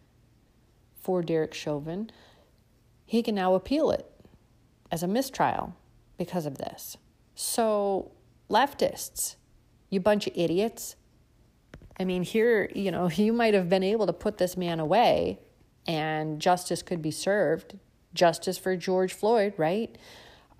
for 1.00 1.22
Derek 1.22 1.54
Chauvin, 1.54 2.10
he 3.04 3.22
can 3.22 3.34
now 3.34 3.54
appeal 3.54 3.90
it 3.90 4.10
as 4.90 5.02
a 5.02 5.08
mistrial 5.08 5.74
because 6.16 6.46
of 6.46 6.58
this. 6.58 6.96
So, 7.34 8.12
leftists, 8.48 9.36
you 9.90 10.00
bunch 10.00 10.26
of 10.26 10.32
idiots. 10.36 10.96
I 11.98 12.04
mean, 12.04 12.22
here, 12.22 12.70
you 12.74 12.90
know, 12.90 13.10
you 13.14 13.32
might 13.32 13.54
have 13.54 13.68
been 13.68 13.82
able 13.82 14.06
to 14.06 14.12
put 14.12 14.38
this 14.38 14.56
man 14.56 14.80
away 14.80 15.40
and 15.86 16.40
justice 16.40 16.82
could 16.82 17.02
be 17.02 17.10
served. 17.10 17.78
Justice 18.14 18.58
for 18.58 18.76
George 18.76 19.12
Floyd, 19.12 19.54
right? 19.56 19.96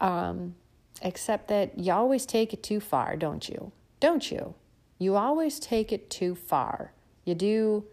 Um, 0.00 0.54
except 1.02 1.48
that 1.48 1.78
you 1.78 1.92
always 1.92 2.26
take 2.26 2.52
it 2.52 2.62
too 2.62 2.80
far, 2.80 3.16
don't 3.16 3.48
you? 3.48 3.72
Don't 3.98 4.30
you? 4.30 4.54
You 4.98 5.16
always 5.16 5.58
take 5.58 5.92
it 5.92 6.10
too 6.10 6.34
far. 6.34 6.92
You 7.24 7.34
do 7.34 7.84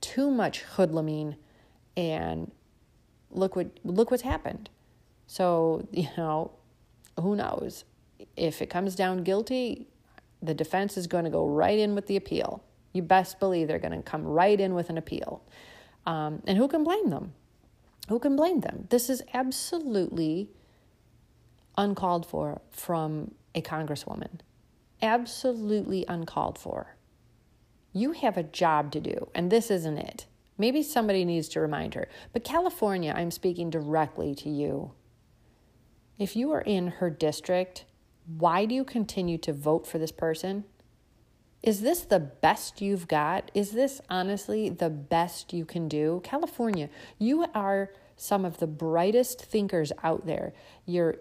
too 0.00 0.30
much 0.30 0.64
hoodluming 0.76 1.36
and 1.96 2.50
look 3.30 3.56
what 3.56 3.68
look 3.84 4.10
what's 4.10 4.22
happened. 4.22 4.70
So, 5.26 5.86
you 5.92 6.08
know, 6.16 6.52
who 7.20 7.36
knows? 7.36 7.84
If 8.36 8.62
it 8.62 8.70
comes 8.70 8.94
down 8.94 9.22
guilty, 9.22 9.88
the 10.44 10.54
defense 10.54 10.96
is 10.96 11.06
going 11.06 11.24
to 11.24 11.30
go 11.30 11.46
right 11.46 11.78
in 11.78 11.94
with 11.94 12.06
the 12.06 12.16
appeal. 12.16 12.62
You 12.92 13.02
best 13.02 13.40
believe 13.40 13.68
they're 13.68 13.78
going 13.78 13.96
to 13.96 14.02
come 14.02 14.24
right 14.24 14.60
in 14.60 14.74
with 14.74 14.90
an 14.90 14.98
appeal. 14.98 15.42
Um, 16.06 16.42
and 16.46 16.58
who 16.58 16.68
can 16.68 16.84
blame 16.84 17.10
them? 17.10 17.32
Who 18.08 18.18
can 18.18 18.36
blame 18.36 18.60
them? 18.60 18.86
This 18.90 19.08
is 19.08 19.22
absolutely 19.32 20.50
uncalled 21.76 22.26
for 22.26 22.60
from 22.70 23.34
a 23.54 23.62
congresswoman. 23.62 24.40
Absolutely 25.00 26.04
uncalled 26.08 26.58
for. 26.58 26.96
You 27.92 28.12
have 28.12 28.36
a 28.36 28.42
job 28.42 28.92
to 28.92 29.00
do, 29.00 29.28
and 29.34 29.50
this 29.50 29.70
isn't 29.70 29.98
it. 29.98 30.26
Maybe 30.58 30.82
somebody 30.82 31.24
needs 31.24 31.48
to 31.50 31.60
remind 31.60 31.94
her. 31.94 32.08
But 32.32 32.44
California, 32.44 33.12
I'm 33.16 33.30
speaking 33.30 33.70
directly 33.70 34.34
to 34.36 34.48
you. 34.48 34.92
If 36.18 36.36
you 36.36 36.52
are 36.52 36.60
in 36.60 36.88
her 36.88 37.10
district, 37.10 37.84
why 38.26 38.64
do 38.64 38.74
you 38.74 38.84
continue 38.84 39.38
to 39.38 39.52
vote 39.52 39.86
for 39.86 39.98
this 39.98 40.12
person? 40.12 40.64
Is 41.62 41.80
this 41.80 42.00
the 42.00 42.20
best 42.20 42.82
you've 42.82 43.08
got? 43.08 43.50
Is 43.54 43.72
this 43.72 44.00
honestly 44.10 44.68
the 44.68 44.90
best 44.90 45.52
you 45.52 45.64
can 45.64 45.88
do? 45.88 46.20
California, 46.22 46.90
you 47.18 47.46
are 47.54 47.90
some 48.16 48.44
of 48.44 48.58
the 48.58 48.66
brightest 48.66 49.42
thinkers 49.42 49.90
out 50.02 50.26
there. 50.26 50.52
Your 50.84 51.16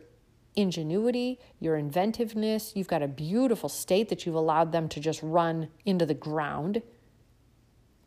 ingenuity, 0.56 1.40
your 1.60 1.76
inventiveness, 1.78 2.74
you've 2.76 2.88
got 2.88 3.02
a 3.02 3.08
beautiful 3.08 3.70
state 3.70 4.10
that 4.10 4.26
you've 4.26 4.36
allowed 4.36 4.72
them 4.72 4.90
to 4.90 5.00
just 5.00 5.22
run 5.24 5.70
into 5.86 6.06
the 6.06 6.14
ground. 6.14 6.82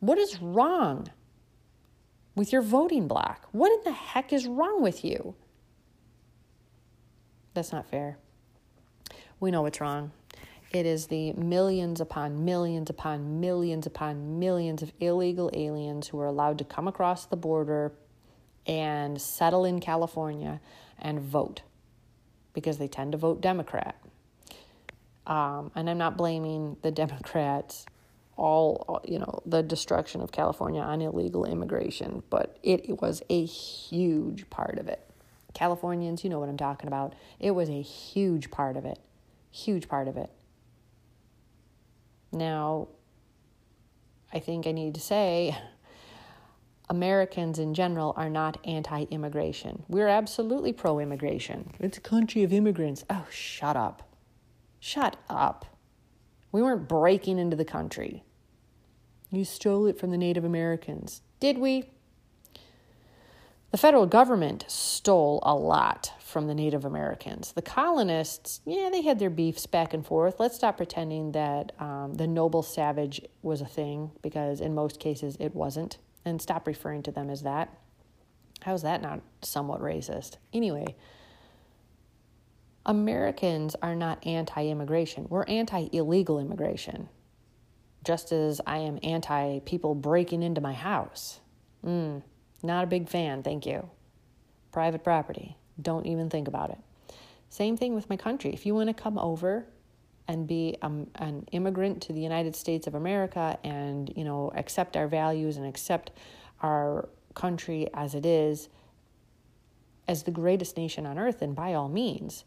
What 0.00 0.18
is 0.18 0.40
wrong 0.40 1.08
with 2.34 2.52
your 2.52 2.62
voting 2.62 3.08
block? 3.08 3.48
What 3.52 3.72
in 3.72 3.80
the 3.84 3.92
heck 3.92 4.32
is 4.32 4.46
wrong 4.46 4.82
with 4.82 5.04
you? 5.04 5.34
That's 7.54 7.72
not 7.72 7.86
fair. 7.86 8.18
We 9.38 9.50
know 9.50 9.62
what's 9.62 9.80
wrong. 9.80 10.12
It 10.72 10.86
is 10.86 11.06
the 11.06 11.32
millions 11.34 12.00
upon 12.00 12.44
millions 12.44 12.90
upon 12.90 13.40
millions 13.40 13.86
upon 13.86 14.38
millions 14.38 14.82
of 14.82 14.92
illegal 14.98 15.50
aliens 15.52 16.08
who 16.08 16.18
are 16.20 16.26
allowed 16.26 16.58
to 16.58 16.64
come 16.64 16.88
across 16.88 17.26
the 17.26 17.36
border 17.36 17.92
and 18.66 19.20
settle 19.20 19.64
in 19.64 19.80
California 19.80 20.60
and 20.98 21.20
vote 21.20 21.62
because 22.52 22.78
they 22.78 22.88
tend 22.88 23.12
to 23.12 23.18
vote 23.18 23.40
Democrat. 23.40 24.00
Um, 25.26 25.70
and 25.74 25.90
I'm 25.90 25.98
not 25.98 26.16
blaming 26.16 26.76
the 26.82 26.90
Democrats 27.02 27.86
all 28.36 29.00
you 29.04 29.18
know 29.18 29.40
the 29.46 29.62
destruction 29.62 30.20
of 30.20 30.30
California 30.30 30.80
on 30.80 31.00
illegal 31.00 31.44
immigration, 31.44 32.22
but 32.30 32.58
it, 32.62 33.00
was 33.00 33.22
a 33.30 33.44
huge 33.44 34.48
part 34.50 34.78
of 34.78 34.88
it. 34.88 35.00
Californians, 35.54 36.22
you 36.22 36.30
know 36.30 36.38
what 36.38 36.48
I'm 36.48 36.58
talking 36.58 36.86
about. 36.86 37.14
It 37.40 37.52
was 37.52 37.70
a 37.70 37.80
huge 37.80 38.50
part 38.50 38.76
of 38.76 38.84
it. 38.84 38.98
Huge 39.56 39.88
part 39.88 40.06
of 40.06 40.18
it. 40.18 40.28
Now, 42.30 42.88
I 44.30 44.38
think 44.38 44.66
I 44.66 44.72
need 44.72 44.94
to 44.96 45.00
say 45.00 45.56
Americans 46.90 47.58
in 47.58 47.72
general 47.72 48.12
are 48.18 48.28
not 48.28 48.58
anti 48.66 49.04
immigration. 49.04 49.84
We're 49.88 50.08
absolutely 50.08 50.74
pro 50.74 50.98
immigration. 50.98 51.72
It's 51.80 51.96
a 51.96 52.02
country 52.02 52.42
of 52.42 52.52
immigrants. 52.52 53.02
Oh, 53.08 53.24
shut 53.30 53.78
up. 53.78 54.02
Shut 54.78 55.16
up. 55.30 55.64
We 56.52 56.60
weren't 56.60 56.86
breaking 56.86 57.38
into 57.38 57.56
the 57.56 57.64
country. 57.64 58.24
You 59.30 59.46
stole 59.46 59.86
it 59.86 59.98
from 59.98 60.10
the 60.10 60.18
Native 60.18 60.44
Americans. 60.44 61.22
Did 61.40 61.56
we? 61.56 61.88
The 63.70 63.78
federal 63.78 64.04
government 64.04 64.66
stole 64.68 65.40
a 65.42 65.54
lot 65.54 66.12
from 66.26 66.48
the 66.48 66.54
Native 66.54 66.84
Americans. 66.84 67.52
The 67.52 67.62
colonists, 67.62 68.60
yeah, 68.66 68.88
they 68.90 69.02
had 69.02 69.20
their 69.20 69.30
beefs 69.30 69.66
back 69.66 69.94
and 69.94 70.04
forth. 70.04 70.40
Let's 70.40 70.56
stop 70.56 70.76
pretending 70.76 71.32
that 71.32 71.70
um, 71.80 72.14
the 72.14 72.26
noble 72.26 72.64
savage 72.64 73.20
was 73.42 73.60
a 73.60 73.66
thing 73.66 74.10
because 74.22 74.60
in 74.60 74.74
most 74.74 74.98
cases 74.98 75.36
it 75.38 75.54
wasn't, 75.54 75.98
and 76.24 76.42
stop 76.42 76.66
referring 76.66 77.04
to 77.04 77.12
them 77.12 77.30
as 77.30 77.42
that. 77.42 77.72
How's 78.62 78.82
that 78.82 79.02
not 79.02 79.20
somewhat 79.42 79.80
racist? 79.80 80.38
Anyway, 80.52 80.96
Americans 82.84 83.76
are 83.80 83.94
not 83.94 84.26
anti 84.26 84.66
immigration, 84.66 85.26
we're 85.28 85.44
anti 85.44 85.88
illegal 85.92 86.40
immigration 86.40 87.08
just 88.06 88.30
as 88.30 88.60
I 88.66 88.78
am 88.78 88.98
anti 89.02 89.58
people 89.60 89.94
breaking 89.94 90.42
into 90.42 90.60
my 90.60 90.72
house. 90.72 91.40
Mm, 91.84 92.22
not 92.62 92.84
a 92.84 92.86
big 92.86 93.08
fan, 93.08 93.42
thank 93.42 93.66
you. 93.66 93.90
Private 94.70 95.02
property, 95.02 95.56
don't 95.80 96.06
even 96.06 96.30
think 96.30 96.48
about 96.48 96.70
it. 96.70 96.78
Same 97.48 97.76
thing 97.76 97.94
with 97.94 98.10
my 98.10 98.16
country. 98.16 98.52
If 98.52 98.66
you 98.66 98.74
want 98.74 98.88
to 98.88 98.94
come 98.94 99.18
over 99.18 99.66
and 100.28 100.46
be 100.46 100.76
um, 100.82 101.06
an 101.16 101.46
immigrant 101.52 102.02
to 102.02 102.12
the 102.12 102.20
United 102.20 102.56
States 102.56 102.86
of 102.86 102.94
America 102.94 103.58
and, 103.62 104.12
you 104.16 104.24
know, 104.24 104.50
accept 104.54 104.96
our 104.96 105.06
values 105.06 105.56
and 105.56 105.66
accept 105.66 106.10
our 106.62 107.08
country 107.34 107.88
as 107.94 108.14
it 108.14 108.26
is, 108.26 108.68
as 110.08 110.24
the 110.24 110.30
greatest 110.30 110.76
nation 110.76 111.06
on 111.06 111.18
earth, 111.18 111.42
and 111.42 111.54
by 111.54 111.74
all 111.74 111.88
means, 111.88 112.44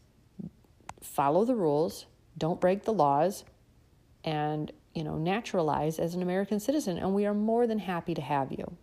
follow 1.02 1.44
the 1.44 1.54
rules, 1.54 2.06
don't 2.36 2.60
break 2.60 2.84
the 2.84 2.92
laws, 2.92 3.44
and 4.24 4.72
you 4.94 5.04
know, 5.04 5.16
naturalize 5.16 5.98
as 5.98 6.14
an 6.14 6.22
American 6.22 6.58
citizen, 6.58 6.98
and 6.98 7.14
we 7.14 7.24
are 7.24 7.34
more 7.34 7.66
than 7.66 7.78
happy 7.78 8.14
to 8.14 8.20
have 8.20 8.50
you. 8.50 8.76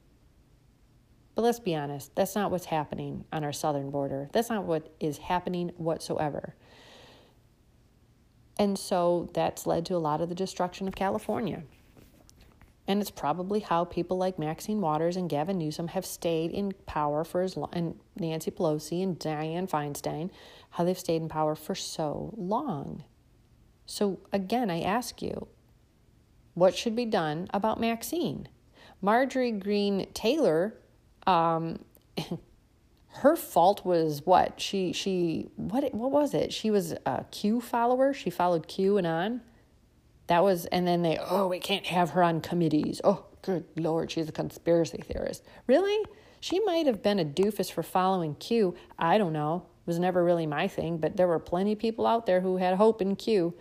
But 1.38 1.44
let's 1.44 1.60
be 1.60 1.76
honest, 1.76 2.16
that's 2.16 2.34
not 2.34 2.50
what's 2.50 2.66
happening 2.66 3.24
on 3.32 3.44
our 3.44 3.54
southern 3.54 3.92
border. 3.92 4.28
That's 4.34 4.50
not 4.50 4.64
what 4.64 4.92
is 5.00 5.20
happening 5.20 5.72
whatsoever. 5.78 6.56
And 8.58 8.76
so 8.80 9.30
that's 9.36 9.68
led 9.68 9.86
to 9.86 9.96
a 9.96 10.00
lot 10.00 10.20
of 10.20 10.30
the 10.30 10.36
destruction 10.36 10.88
of 10.88 10.96
California. 10.96 11.62
And 12.88 13.00
it's 13.02 13.12
probably 13.12 13.60
how 13.60 13.86
people 13.86 14.18
like 14.18 14.40
Maxine 14.40 14.82
Waters 14.82 15.16
and 15.16 15.30
Gavin 15.30 15.60
Newsom 15.60 15.90
have 15.90 16.08
stayed 16.08 16.50
in 16.50 16.72
power 16.88 17.24
for 17.24 17.44
as 17.44 17.56
long, 17.56 17.70
and 17.72 18.00
Nancy 18.16 18.50
Pelosi 18.50 19.04
and 19.04 19.20
Dianne 19.20 19.70
Feinstein, 19.70 20.32
how 20.72 20.86
they've 20.86 20.98
stayed 20.98 21.22
in 21.22 21.30
power 21.30 21.54
for 21.54 21.76
so 21.76 22.34
long. 22.36 23.04
So 23.86 24.22
again, 24.34 24.72
I 24.72 24.82
ask 24.82 25.22
you, 25.22 25.46
what 26.56 26.76
should 26.76 26.96
be 26.96 27.06
done 27.06 27.48
about 27.54 27.80
Maxine? 27.80 28.50
Marjorie 29.04 29.52
Greene 29.52 30.08
Taylor, 30.16 30.74
um, 31.28 31.80
her 33.10 33.36
fault 33.36 33.86
was 33.86 34.26
what 34.26 34.60
she 34.60 34.94
she 34.94 35.50
what 35.56 35.94
what 35.94 36.12
was 36.12 36.34
it? 36.34 36.54
She 36.54 36.72
was 36.72 36.94
a 37.06 37.26
Q 37.32 37.62
follower. 37.62 38.14
She 38.14 38.30
followed 38.30 38.68
QAnon. 38.68 39.42
That 40.28 40.44
was 40.44 40.66
and 40.68 40.88
then 40.88 41.02
they 41.02 41.18
oh 41.20 41.48
we 41.48 41.60
can't 41.60 41.86
have 41.86 42.12
her 42.12 42.24
on 42.24 42.42
committees. 42.42 43.02
Oh 43.04 43.26
good 43.42 43.66
lord, 43.76 44.12
she's 44.12 44.30
a 44.30 44.32
conspiracy 44.32 45.00
theorist. 45.00 45.44
Really? 45.68 46.06
She 46.40 46.60
might 46.60 46.86
have 46.86 47.02
been 47.02 47.20
a 47.20 47.26
doofus 47.26 47.72
for 47.72 47.82
following 47.82 48.36
Q. 48.36 48.76
I 49.00 49.18
don't 49.18 49.34
know. 49.34 49.66
It 49.82 49.88
was 49.88 50.00
never 50.00 50.24
really 50.24 50.46
my 50.46 50.68
thing, 50.68 50.98
but 50.98 51.18
there 51.18 51.28
were 51.28 51.40
plenty 51.40 51.74
of 51.74 51.80
people 51.80 52.06
out 52.06 52.26
there 52.26 52.42
who 52.42 52.58
had 52.58 52.76
hope 52.76 53.02
in 53.02 53.16
Q. 53.16 53.56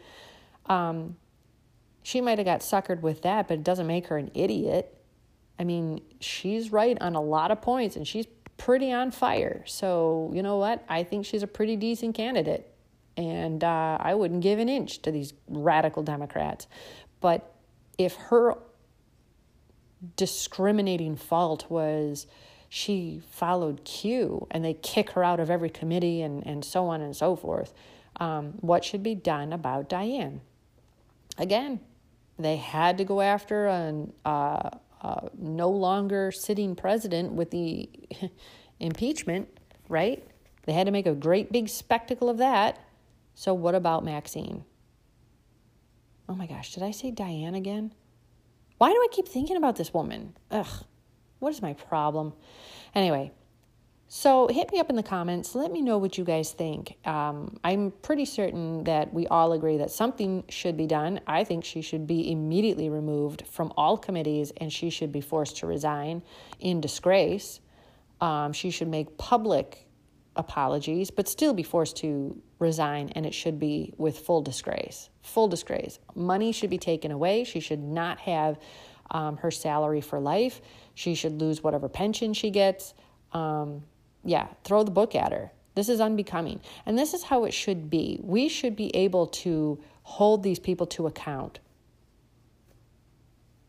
Um, 0.67 1.17
she 2.03 2.21
might 2.21 2.39
have 2.39 2.45
got 2.45 2.61
suckered 2.61 3.01
with 3.01 3.23
that, 3.23 3.49
but 3.49 3.55
it 3.55 3.65
doesn't 3.65 3.87
make 3.87 4.09
her 4.09 4.19
an 4.19 4.31
idiot. 4.35 4.96
I 5.59 5.65
mean, 5.65 6.03
she's 6.21 6.73
right 6.73 6.97
on 7.01 7.15
a 7.15 7.21
lot 7.21 7.51
of 7.51 7.63
points 7.63 7.97
and 7.97 8.07
she's 8.07 8.27
pretty 8.57 8.93
on 8.93 9.11
fire. 9.11 9.63
So, 9.67 10.31
you 10.35 10.43
know 10.43 10.57
what? 10.57 10.85
I 10.89 11.03
think 11.03 11.27
she's 11.27 11.43
a 11.43 11.47
pretty 11.47 11.77
decent 11.77 12.15
candidate. 12.15 12.73
And 13.17 13.65
uh, 13.65 13.97
I 14.01 14.15
wouldn't 14.15 14.43
give 14.43 14.59
an 14.59 14.69
inch 14.69 15.01
to 15.03 15.11
these 15.11 15.33
radical 15.49 16.03
Democrats. 16.03 16.67
But 17.21 17.55
if 17.97 18.15
her 18.15 18.57
discriminating 20.17 21.17
fault 21.17 21.71
was 21.71 22.27
she 22.69 23.23
followed 23.31 23.85
Q 23.85 24.47
and 24.51 24.65
they 24.65 24.75
kick 24.75 25.11
her 25.11 25.25
out 25.25 25.41
of 25.41 25.51
every 25.51 25.71
committee 25.71 26.21
and, 26.21 26.47
and 26.47 26.65
so 26.65 26.89
on 26.89 27.01
and 27.01 27.17
so 27.17 27.37
forth, 27.37 27.73
um, 28.21 28.55
what 28.61 28.85
should 28.85 29.03
be 29.03 29.15
done 29.15 29.53
about 29.53 29.89
Diane? 29.89 30.41
Again, 31.39 31.81
they 32.39 32.57
had 32.57 32.99
to 32.99 33.05
go 33.05 33.21
after 33.21 33.67
a, 33.67 34.07
uh, 34.25 34.71
uh, 35.07 35.29
no 35.39 35.71
longer 35.71 36.33
sitting 36.33 36.75
president 36.75 37.33
with 37.33 37.53
the 37.53 37.89
impeachment, 38.81 39.49
right? 39.89 40.27
They 40.65 40.73
had 40.73 40.87
to 40.87 40.91
make 40.91 41.07
a 41.07 41.15
great 41.15 41.53
big 41.53 41.69
spectacle 41.69 42.29
of 42.29 42.39
that. 42.39 42.81
So, 43.35 43.55
what 43.55 43.77
about 43.77 44.05
Maxine? 44.05 44.65
Oh 46.29 46.35
my 46.35 46.47
gosh, 46.47 46.75
did 46.75 46.83
I 46.83 46.91
say 46.91 47.13
Diane 47.13 47.55
again? 47.55 47.93
Why 48.79 48.91
do 48.91 48.97
I 48.97 49.07
keep 49.13 49.29
thinking 49.29 49.57
about 49.57 49.77
this 49.77 49.95
woman? 49.95 50.35
Ugh, 50.51 50.85
what 51.39 51.51
is 51.51 51.63
my 51.63 51.75
problem? 51.75 52.33
Anyway, 52.93 53.31
so 54.09 54.47
hit 54.49 54.73
me 54.73 54.79
up 54.79 54.89
in 54.89 54.97
the 54.97 55.03
comments. 55.03 55.55
Let 55.55 55.73
me 55.73 55.83
know 55.83 55.99
what 55.99 56.17
you 56.17 56.25
guys 56.25 56.53
think. 56.53 56.97
Um, 57.07 57.59
I'm 57.65 57.93
pretty 58.03 58.25
certain 58.25 58.85
that 58.85 59.13
we 59.13 59.27
all 59.27 59.53
agree 59.53 59.79
that 59.79 59.91
something 59.91 60.45
should 60.49 60.77
be 60.77 60.87
done. 60.87 61.21
I 61.27 61.45
think 61.45 61.65
she 61.65 61.83
should 61.83 62.07
be 62.07 62.31
immediately 62.31 62.89
removed 62.89 63.45
from 63.51 63.73
all 63.77 63.97
committees 63.99 64.53
and 64.59 64.73
she 64.73 64.91
should 64.91 65.11
be 65.11 65.21
forced 65.21 65.57
to 65.59 65.67
resign 65.67 66.23
in 66.61 66.81
disgrace. 66.81 67.61
Um, 68.21 68.53
she 68.53 68.71
should 68.71 68.89
make 68.89 69.19
public 69.19 69.87
apologies, 70.37 71.11
but 71.11 71.29
still 71.29 71.55
be 71.55 71.63
forced 71.63 71.97
to 71.99 72.41
resign, 72.59 73.11
and 73.15 73.27
it 73.27 73.35
should 73.35 73.59
be 73.59 73.93
with 73.97 74.19
full 74.19 74.43
disgrace. 74.43 75.11
Full 75.23 75.49
disgrace. 75.49 75.99
Money 76.15 76.53
should 76.53 76.71
be 76.71 76.79
taken 76.79 77.11
away. 77.11 77.45
She 77.45 77.61
should 77.61 77.81
not 77.81 78.19
have 78.21 78.59
um, 79.11 79.37
her 79.39 79.51
salary 79.51 80.01
for 80.01 80.21
life. 80.21 80.61
She 80.95 81.15
should 81.15 81.41
lose 81.41 81.63
whatever 81.63 81.89
pension 81.89 82.33
she 82.33 82.51
gets. 82.51 82.95
Um, 83.33 83.83
yeah, 84.27 84.49
throw 84.65 84.83
the 84.83 84.91
book 84.91 85.15
at 85.15 85.33
her. 85.33 85.53
This 85.77 85.89
is 85.89 86.01
unbecoming. 86.01 86.61
And 86.85 86.99
this 86.99 87.15
is 87.15 87.23
how 87.23 87.45
it 87.45 87.53
should 87.53 87.89
be. 87.89 88.19
We 88.23 88.49
should 88.49 88.77
be 88.77 88.95
able 88.97 89.27
to 89.29 89.79
hold 90.03 90.43
these 90.43 90.59
people 90.59 90.87
to 90.89 91.07
account. 91.07 91.61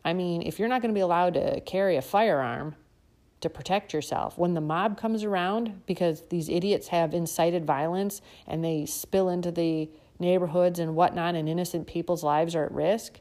I 0.04 0.14
mean, 0.14 0.42
if 0.42 0.58
you're 0.58 0.70
not 0.70 0.82
going 0.82 0.94
to 0.94 0.98
be 0.98 1.02
allowed 1.02 1.34
to 1.36 1.62
carry 1.62 1.98
a 1.98 2.02
firearm 2.02 2.76
to 3.42 3.50
protect 3.50 3.94
yourself, 3.94 4.38
when 4.38 4.54
the 4.54 4.62
mob 4.62 4.98
comes 4.98 5.24
around 5.24 5.86
because 5.86 6.24
these 6.30 6.50
idiots 6.50 6.88
have 6.88 7.14
incited 7.14 7.66
violence 7.66 8.22
and 8.48 8.64
they 8.64 8.86
spill 8.86 9.30
into 9.30 9.52
the 9.52 9.90
neighborhoods 10.18 10.80
and 10.80 10.96
whatnot, 10.96 11.36
and 11.36 11.48
innocent 11.48 11.86
people's 11.86 12.24
lives 12.24 12.56
are 12.56 12.64
at 12.64 12.72
risk, 12.72 13.20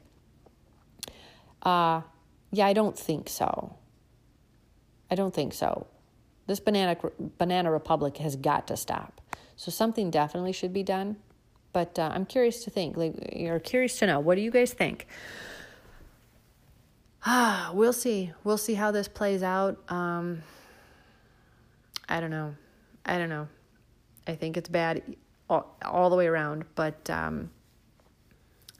uh, 1.61 2.01
yeah, 2.51 2.65
I 2.65 2.73
don't 2.73 2.97
think 2.97 3.29
so. 3.29 3.75
I 5.11 5.15
don't 5.15 5.33
think 5.33 5.53
so. 5.53 5.87
This 6.47 6.59
banana 6.59 6.97
banana 7.37 7.71
republic 7.71 8.17
has 8.17 8.35
got 8.35 8.67
to 8.67 8.77
stop. 8.77 9.21
So 9.55 9.71
something 9.71 10.09
definitely 10.09 10.53
should 10.53 10.73
be 10.73 10.83
done. 10.83 11.17
But 11.73 11.99
uh, 11.99 12.09
I'm 12.13 12.25
curious 12.25 12.63
to 12.63 12.71
think. 12.71 12.97
Like, 12.97 13.13
you're 13.35 13.59
curious 13.59 13.99
to 13.99 14.07
know. 14.07 14.19
What 14.19 14.35
do 14.35 14.41
you 14.41 14.49
guys 14.49 14.73
think? 14.73 15.05
Ah, 17.25 17.71
we'll 17.75 17.93
see. 17.93 18.31
We'll 18.43 18.57
see 18.57 18.73
how 18.73 18.91
this 18.91 19.07
plays 19.07 19.43
out. 19.43 19.77
Um, 19.91 20.41
I 22.09 22.19
don't 22.19 22.31
know. 22.31 22.55
I 23.05 23.17
don't 23.17 23.29
know. 23.29 23.47
I 24.25 24.35
think 24.35 24.57
it's 24.57 24.69
bad 24.69 25.03
all, 25.49 25.75
all 25.83 26.09
the 26.09 26.15
way 26.15 26.27
around, 26.27 26.65
but 26.75 27.09
um, 27.09 27.49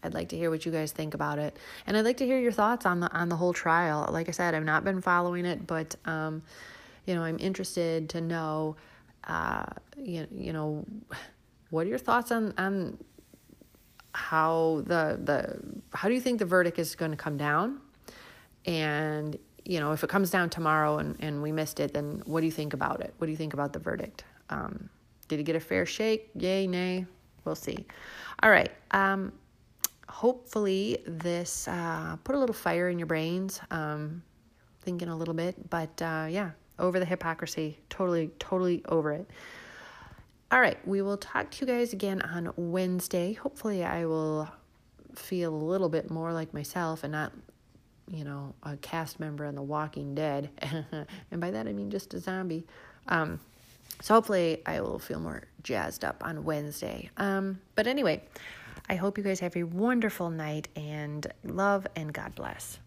I'd 0.04 0.14
like 0.14 0.30
to 0.30 0.38
hear 0.38 0.50
what 0.50 0.66
you 0.66 0.72
guys 0.72 0.92
think 0.92 1.14
about 1.14 1.40
it, 1.40 1.58
and 1.86 1.96
I'd 1.96 2.06
like 2.06 2.18
to 2.18 2.26
hear 2.26 2.40
your 2.40 2.52
thoughts 2.52 2.86
on 2.86 3.00
the 3.00 3.12
on 3.14 3.30
the 3.30 3.36
whole 3.36 3.54
trial. 3.54 4.10
Like 4.12 4.28
I 4.28 4.32
said, 4.32 4.54
I've 4.54 4.66
not 4.66 4.84
been 4.84 5.02
following 5.02 5.46
it, 5.46 5.66
but 5.66 5.96
um, 6.06 6.44
you 7.08 7.16
know, 7.16 7.24
I'm 7.24 7.40
interested 7.40 8.10
to 8.10 8.22
know, 8.22 8.76
uh, 9.24 9.66
you 9.98 10.28
you 10.32 10.54
know, 10.54 10.86
what 11.72 11.88
are 11.88 11.90
your 11.90 11.98
thoughts 11.98 12.32
on 12.32 12.54
on 12.58 13.00
how 14.14 14.84
the 14.86 15.20
the 15.24 15.60
how 15.98 16.10
do 16.10 16.14
you 16.14 16.22
think 16.22 16.40
the 16.40 16.46
verdict 16.46 16.78
is 16.78 16.96
going 16.96 17.12
to 17.12 17.18
come 17.18 17.38
down, 17.38 17.80
and 18.66 19.40
you 19.66 19.80
know, 19.80 19.94
if 19.94 20.04
it 20.04 20.10
comes 20.10 20.30
down 20.30 20.50
tomorrow 20.50 21.00
and 21.00 21.16
and 21.20 21.42
we 21.42 21.52
missed 21.52 21.80
it, 21.80 21.94
then 21.94 22.22
what 22.26 22.42
do 22.42 22.46
you 22.46 22.52
think 22.52 22.74
about 22.74 23.02
it? 23.02 23.14
What 23.18 23.26
do 23.26 23.32
you 23.32 23.38
think 23.38 23.54
about 23.54 23.74
the 23.74 23.80
verdict? 23.80 24.24
Um, 24.50 24.90
did 25.28 25.40
he 25.40 25.44
get 25.44 25.56
a 25.56 25.60
fair 25.60 25.86
shake? 25.86 26.30
Yay, 26.36 26.68
nay? 26.68 27.06
We'll 27.44 27.56
see. 27.56 27.86
All 28.44 28.50
right. 28.50 28.72
Um, 28.92 29.32
hopefully 30.10 30.98
this 31.06 31.68
uh, 31.68 32.18
put 32.24 32.36
a 32.36 32.40
little 32.40 32.54
fire 32.54 32.90
in 32.90 33.00
your 33.00 33.08
brains, 33.08 33.60
um, 33.72 34.24
thinking 34.82 35.10
a 35.10 35.16
little 35.16 35.34
bit. 35.34 35.70
But 35.70 36.02
uh, 36.02 36.28
yeah, 36.30 36.52
over 36.80 37.00
the 37.00 37.06
hypocrisy. 37.06 37.80
Totally, 37.90 38.32
totally 38.40 38.84
over 38.88 39.12
it. 39.14 39.30
All 40.52 40.62
right, 40.62 40.78
we 40.88 41.02
will 41.02 41.18
talk 41.18 41.52
to 41.52 41.66
you 41.66 41.72
guys 41.72 41.92
again 41.94 42.22
on 42.22 42.54
Wednesday. 42.56 43.34
Hopefully, 43.34 43.84
I 43.84 44.06
will 44.06 44.48
feel 45.16 45.54
a 45.54 45.56
little 45.56 45.90
bit 45.90 46.10
more 46.10 46.32
like 46.32 46.54
myself 46.54 47.04
and 47.04 47.12
not, 47.12 47.34
you 48.10 48.24
know, 48.24 48.54
a 48.64 48.78
cast 48.78 49.20
member 49.20 49.46
on 49.46 49.56
The 49.56 49.62
Walking 49.62 50.16
Dead. 50.16 50.50
and 51.32 51.42
by 51.42 51.52
that, 51.52 51.68
I 51.68 51.74
mean 51.74 51.92
just 51.92 52.14
a 52.14 52.20
zombie. 52.20 52.66
Um, 53.08 53.40
so 54.02 54.14
hopefully, 54.14 54.62
I 54.66 54.80
will 54.80 55.00
feel 55.00 55.20
more 55.20 55.44
jazzed 55.64 56.06
up 56.06 56.24
on 56.26 56.44
Wednesday. 56.44 57.10
Um, 57.18 57.60
but 57.76 57.88
anyway, 57.88 58.24
I 58.90 58.96
hope 58.96 59.18
you 59.18 59.24
guys 59.24 59.40
have 59.42 59.56
a 59.58 59.64
wonderful 59.64 60.30
night 60.30 60.70
and 60.76 61.28
love 61.44 61.88
and 61.96 62.14
God 62.14 62.36
bless. 62.36 62.80